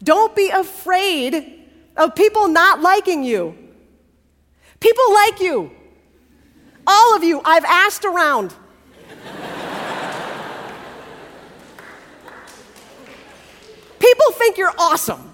Don't 0.01 0.35
be 0.35 0.49
afraid 0.49 1.65
of 1.95 2.15
people 2.15 2.47
not 2.47 2.81
liking 2.81 3.23
you. 3.23 3.57
People 4.79 5.13
like 5.13 5.39
you. 5.39 5.71
All 6.85 7.15
of 7.15 7.23
you, 7.23 7.41
I've 7.43 7.65
asked 7.65 8.05
around. 8.05 8.53
People 13.99 14.31
think 14.33 14.57
you're 14.57 14.73
awesome. 14.77 15.33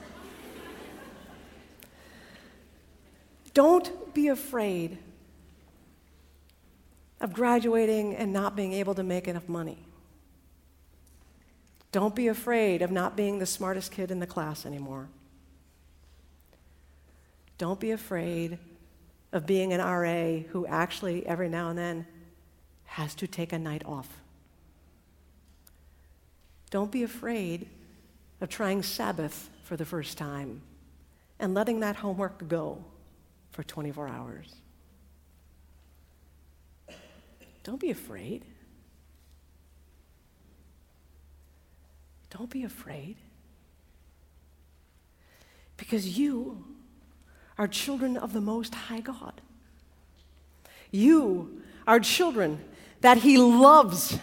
Don't 3.53 4.13
be 4.13 4.27
afraid 4.27 4.97
of 7.19 7.33
graduating 7.33 8.15
and 8.15 8.31
not 8.31 8.55
being 8.55 8.73
able 8.73 8.93
to 8.95 9.03
make 9.03 9.27
enough 9.27 9.49
money. 9.49 9.79
Don't 11.91 12.15
be 12.15 12.27
afraid 12.27 12.81
of 12.81 12.91
not 12.91 13.17
being 13.17 13.39
the 13.39 13.45
smartest 13.45 13.91
kid 13.91 14.11
in 14.11 14.19
the 14.19 14.27
class 14.27 14.65
anymore. 14.65 15.09
Don't 17.57 17.79
be 17.79 17.91
afraid 17.91 18.59
of 19.31 19.45
being 19.45 19.73
an 19.73 19.79
RA 19.79 20.43
who 20.49 20.65
actually, 20.67 21.25
every 21.25 21.49
now 21.49 21.69
and 21.69 21.77
then, 21.77 22.07
has 22.85 23.13
to 23.15 23.27
take 23.27 23.53
a 23.53 23.59
night 23.59 23.83
off. 23.85 24.21
Don't 26.71 26.91
be 26.91 27.03
afraid 27.03 27.67
of 28.41 28.49
trying 28.49 28.83
Sabbath 28.83 29.49
for 29.63 29.75
the 29.77 29.85
first 29.85 30.17
time 30.17 30.61
and 31.39 31.53
letting 31.53 31.79
that 31.81 31.95
homework 31.95 32.47
go 32.47 32.83
for 33.51 33.63
24 33.63 34.07
hours. 34.07 34.55
Don't 37.63 37.79
be 37.79 37.91
afraid. 37.91 38.45
Don't 42.29 42.49
be 42.49 42.63
afraid. 42.63 43.15
Because 45.77 46.17
you 46.17 46.63
are 47.59 47.67
children 47.67 48.15
of 48.15 48.31
the 48.31 48.39
Most 48.39 48.73
High 48.73 49.01
God. 49.01 49.41
You 50.91 51.61
are 51.85 51.99
children 51.99 52.57
that 53.01 53.17
He 53.17 53.37
loves. 53.37 54.17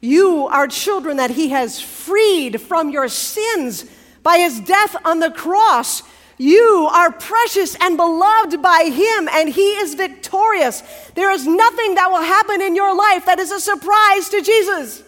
You 0.00 0.48
are 0.48 0.66
children 0.66 1.16
that 1.18 1.30
He 1.30 1.50
has 1.50 1.80
freed 1.80 2.60
from 2.60 2.90
your 2.90 3.08
sins 3.08 3.86
by 4.24 4.38
His 4.38 4.58
death 4.60 4.96
on 5.04 5.20
the 5.20 5.30
cross. 5.30 6.02
You 6.38 6.88
are 6.92 7.12
precious 7.12 7.76
and 7.80 7.96
beloved 7.96 8.60
by 8.60 8.90
Him, 8.92 9.28
and 9.28 9.48
He 9.48 9.74
is 9.74 9.94
victorious. 9.94 10.82
There 11.14 11.30
is 11.30 11.46
nothing 11.46 11.94
that 11.94 12.10
will 12.10 12.22
happen 12.22 12.60
in 12.60 12.74
your 12.74 12.96
life 12.96 13.26
that 13.26 13.38
is 13.38 13.52
a 13.52 13.60
surprise 13.60 14.28
to 14.30 14.42
Jesus. 14.42 15.04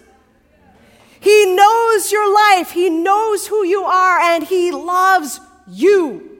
He 1.18 1.56
knows 1.56 2.12
your 2.12 2.32
life, 2.32 2.70
He 2.70 2.88
knows 2.88 3.48
who 3.48 3.64
you 3.64 3.82
are, 3.82 4.20
and 4.20 4.44
He 4.44 4.70
loves 4.70 5.40
you. 5.66 6.33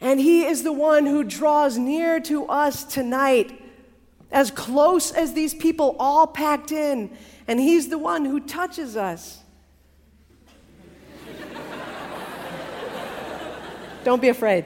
And 0.00 0.18
He 0.18 0.44
is 0.44 0.62
the 0.62 0.72
one 0.72 1.04
who 1.06 1.24
draws 1.24 1.76
near 1.76 2.20
to 2.20 2.46
us 2.46 2.84
tonight, 2.84 3.62
as 4.30 4.50
close 4.50 5.12
as 5.12 5.34
these 5.34 5.52
people 5.52 5.94
all 5.98 6.26
packed 6.26 6.72
in, 6.72 7.10
and 7.46 7.60
He's 7.60 7.88
the 7.88 7.98
one 7.98 8.24
who 8.24 8.40
touches 8.40 8.96
us. 8.96 9.42
Don't 14.04 14.22
be 14.22 14.28
afraid. 14.28 14.64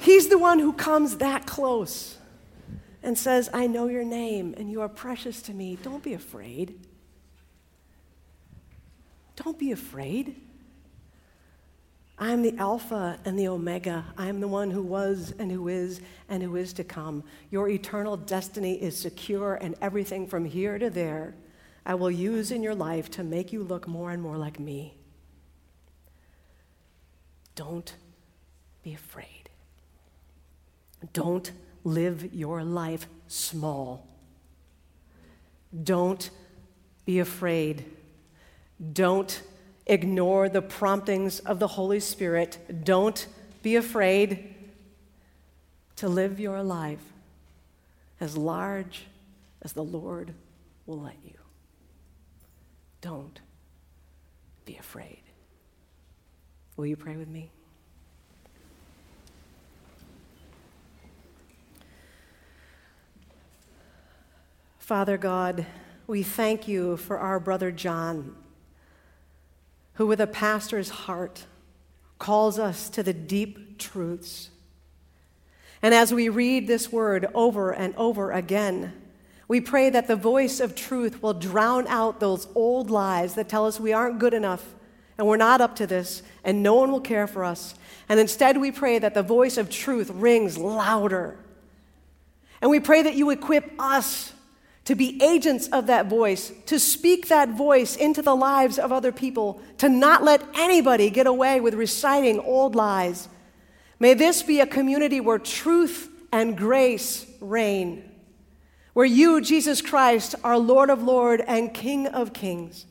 He's 0.00 0.28
the 0.28 0.38
one 0.38 0.60
who 0.60 0.72
comes 0.72 1.16
that 1.16 1.46
close 1.46 2.18
and 3.02 3.18
says, 3.18 3.50
I 3.52 3.66
know 3.66 3.88
your 3.88 4.04
name 4.04 4.54
and 4.56 4.70
you 4.70 4.80
are 4.80 4.88
precious 4.88 5.42
to 5.42 5.52
me. 5.52 5.76
Don't 5.82 6.02
be 6.02 6.14
afraid. 6.14 6.78
Don't 9.36 9.58
be 9.58 9.72
afraid. 9.72 10.36
I 12.18 12.32
am 12.32 12.42
the 12.42 12.56
Alpha 12.56 13.18
and 13.24 13.38
the 13.38 13.48
Omega. 13.48 14.06
I 14.16 14.28
am 14.28 14.40
the 14.40 14.48
one 14.48 14.70
who 14.70 14.82
was 14.82 15.34
and 15.38 15.52
who 15.52 15.68
is 15.68 16.00
and 16.28 16.42
who 16.42 16.56
is 16.56 16.72
to 16.74 16.84
come. 16.84 17.22
Your 17.50 17.68
eternal 17.68 18.16
destiny 18.16 18.82
is 18.82 18.98
secure, 18.98 19.54
and 19.54 19.74
everything 19.82 20.26
from 20.26 20.46
here 20.46 20.78
to 20.78 20.88
there 20.88 21.34
I 21.86 21.94
will 21.94 22.10
use 22.10 22.50
in 22.50 22.64
your 22.64 22.74
life 22.74 23.10
to 23.12 23.22
make 23.22 23.52
you 23.52 23.62
look 23.62 23.86
more 23.86 24.10
and 24.10 24.20
more 24.20 24.36
like 24.36 24.58
me. 24.58 24.96
Don't 27.54 27.94
be 28.82 28.92
afraid. 28.92 29.48
Don't 31.12 31.52
live 31.84 32.34
your 32.34 32.64
life 32.64 33.06
small. 33.28 34.06
Don't 35.84 36.28
be 37.04 37.20
afraid. 37.20 37.84
Don't 38.92 39.42
ignore 39.86 40.48
the 40.48 40.62
promptings 40.62 41.38
of 41.40 41.58
the 41.58 41.68
Holy 41.68 42.00
Spirit. 42.00 42.84
Don't 42.84 43.26
be 43.62 43.76
afraid 43.76 44.54
to 45.96 46.08
live 46.08 46.38
your 46.38 46.62
life 46.62 47.02
as 48.20 48.36
large 48.36 49.06
as 49.62 49.72
the 49.72 49.84
Lord 49.84 50.34
will 50.86 51.00
let 51.00 51.16
you. 51.24 51.34
Don't 53.00 53.40
be 54.64 54.76
afraid. 54.76 55.22
Will 56.76 56.86
you 56.86 56.96
pray 56.96 57.16
with 57.16 57.28
me? 57.28 57.50
Father 64.78 65.16
God, 65.18 65.66
we 66.06 66.22
thank 66.22 66.68
you 66.68 66.96
for 66.96 67.18
our 67.18 67.40
brother 67.40 67.72
John, 67.72 68.36
who, 69.96 70.06
with 70.06 70.20
a 70.20 70.26
pastor's 70.26 70.90
heart, 70.90 71.44
calls 72.18 72.58
us 72.58 72.88
to 72.90 73.02
the 73.02 73.12
deep 73.12 73.78
truths. 73.78 74.50
And 75.82 75.94
as 75.94 76.12
we 76.12 76.28
read 76.28 76.66
this 76.66 76.90
word 76.90 77.28
over 77.34 77.70
and 77.70 77.94
over 77.96 78.30
again, 78.30 78.92
we 79.48 79.60
pray 79.60 79.90
that 79.90 80.08
the 80.08 80.16
voice 80.16 80.60
of 80.60 80.74
truth 80.74 81.22
will 81.22 81.34
drown 81.34 81.86
out 81.86 82.20
those 82.20 82.48
old 82.54 82.90
lies 82.90 83.34
that 83.34 83.48
tell 83.48 83.66
us 83.66 83.78
we 83.78 83.92
aren't 83.92 84.18
good 84.18 84.34
enough 84.34 84.74
and 85.18 85.26
we're 85.26 85.36
not 85.36 85.60
up 85.60 85.76
to 85.76 85.86
this 85.86 86.22
and 86.44 86.62
no 86.62 86.74
one 86.74 86.90
will 86.90 87.00
care 87.00 87.26
for 87.26 87.44
us. 87.44 87.74
And 88.08 88.18
instead, 88.18 88.56
we 88.56 88.72
pray 88.72 88.98
that 88.98 89.14
the 89.14 89.22
voice 89.22 89.56
of 89.56 89.70
truth 89.70 90.10
rings 90.10 90.58
louder. 90.58 91.38
And 92.60 92.70
we 92.70 92.80
pray 92.80 93.02
that 93.02 93.14
you 93.14 93.30
equip 93.30 93.72
us 93.78 94.32
to 94.86 94.94
be 94.94 95.20
agents 95.22 95.68
of 95.68 95.88
that 95.88 96.06
voice, 96.06 96.52
to 96.66 96.78
speak 96.78 97.28
that 97.28 97.50
voice 97.50 97.96
into 97.96 98.22
the 98.22 98.34
lives 98.34 98.78
of 98.78 98.92
other 98.92 99.10
people, 99.12 99.60
to 99.78 99.88
not 99.88 100.22
let 100.22 100.42
anybody 100.54 101.10
get 101.10 101.26
away 101.26 101.60
with 101.60 101.74
reciting 101.74 102.38
old 102.38 102.76
lies. 102.76 103.28
May 103.98 104.14
this 104.14 104.44
be 104.44 104.60
a 104.60 104.66
community 104.66 105.20
where 105.20 105.40
truth 105.40 106.08
and 106.32 106.56
grace 106.56 107.26
reign, 107.40 108.08
where 108.92 109.06
you, 109.06 109.40
Jesus 109.40 109.82
Christ, 109.82 110.36
are 110.44 110.56
Lord 110.56 110.88
of 110.88 111.02
Lords 111.02 111.42
and 111.46 111.74
King 111.74 112.06
of 112.06 112.32
Kings. 112.32 112.86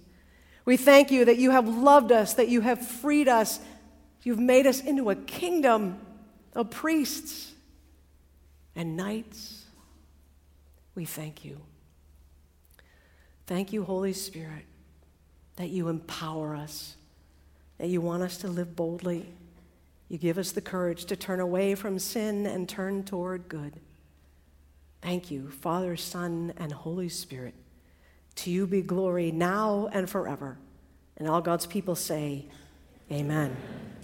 We 0.66 0.76
thank 0.76 1.12
you 1.12 1.24
that 1.26 1.38
you 1.38 1.52
have 1.52 1.68
loved 1.68 2.12
us, 2.12 2.34
that 2.34 2.50
you 2.50 2.60
have 2.60 2.86
freed 2.86 3.30
us, 3.30 3.60
you've 4.24 4.40
made 4.40 4.68
us 4.68 4.82
into 4.82 5.10
a 5.12 5.16
kingdom 5.16 6.02
of 6.54 6.72
priests 6.72 7.54
and 8.76 8.98
knights. 8.98 9.64
We 10.94 11.06
thank 11.06 11.46
you. 11.46 11.62
Thank 13.48 13.72
you, 13.74 13.84
Holy 13.84 14.14
Spirit, 14.14 14.66
that 15.56 15.70
you 15.70 15.88
empower 15.88 16.56
us, 16.56 16.96
that 17.78 17.88
you 17.88 18.02
want 18.02 18.24
us 18.24 18.38
to 18.40 18.48
live 18.48 18.76
boldly. 18.76 19.26
You 20.10 20.18
give 20.18 20.38
us 20.38 20.52
the 20.52 20.62
courage 20.62 21.06
to 21.06 21.16
turn 21.16 21.40
away 21.40 21.76
from 21.76 22.00
sin 22.00 22.46
and 22.46 22.68
turn 22.68 23.04
toward 23.04 23.48
good. 23.48 23.80
Thank 25.02 25.30
you, 25.30 25.50
Father, 25.50 25.96
Son, 25.96 26.54
and 26.58 26.72
Holy 26.72 27.10
Spirit. 27.10 27.54
To 28.38 28.52
you 28.52 28.68
be 28.68 28.82
glory 28.82 29.32
now 29.32 29.90
and 29.94 30.10
forever. 30.10 30.58
And 31.18 31.30
all 31.30 31.42
God's 31.42 31.66
people 31.66 31.96
say, 31.96 32.46
Amen. 33.12 33.52
Amen. 33.52 33.95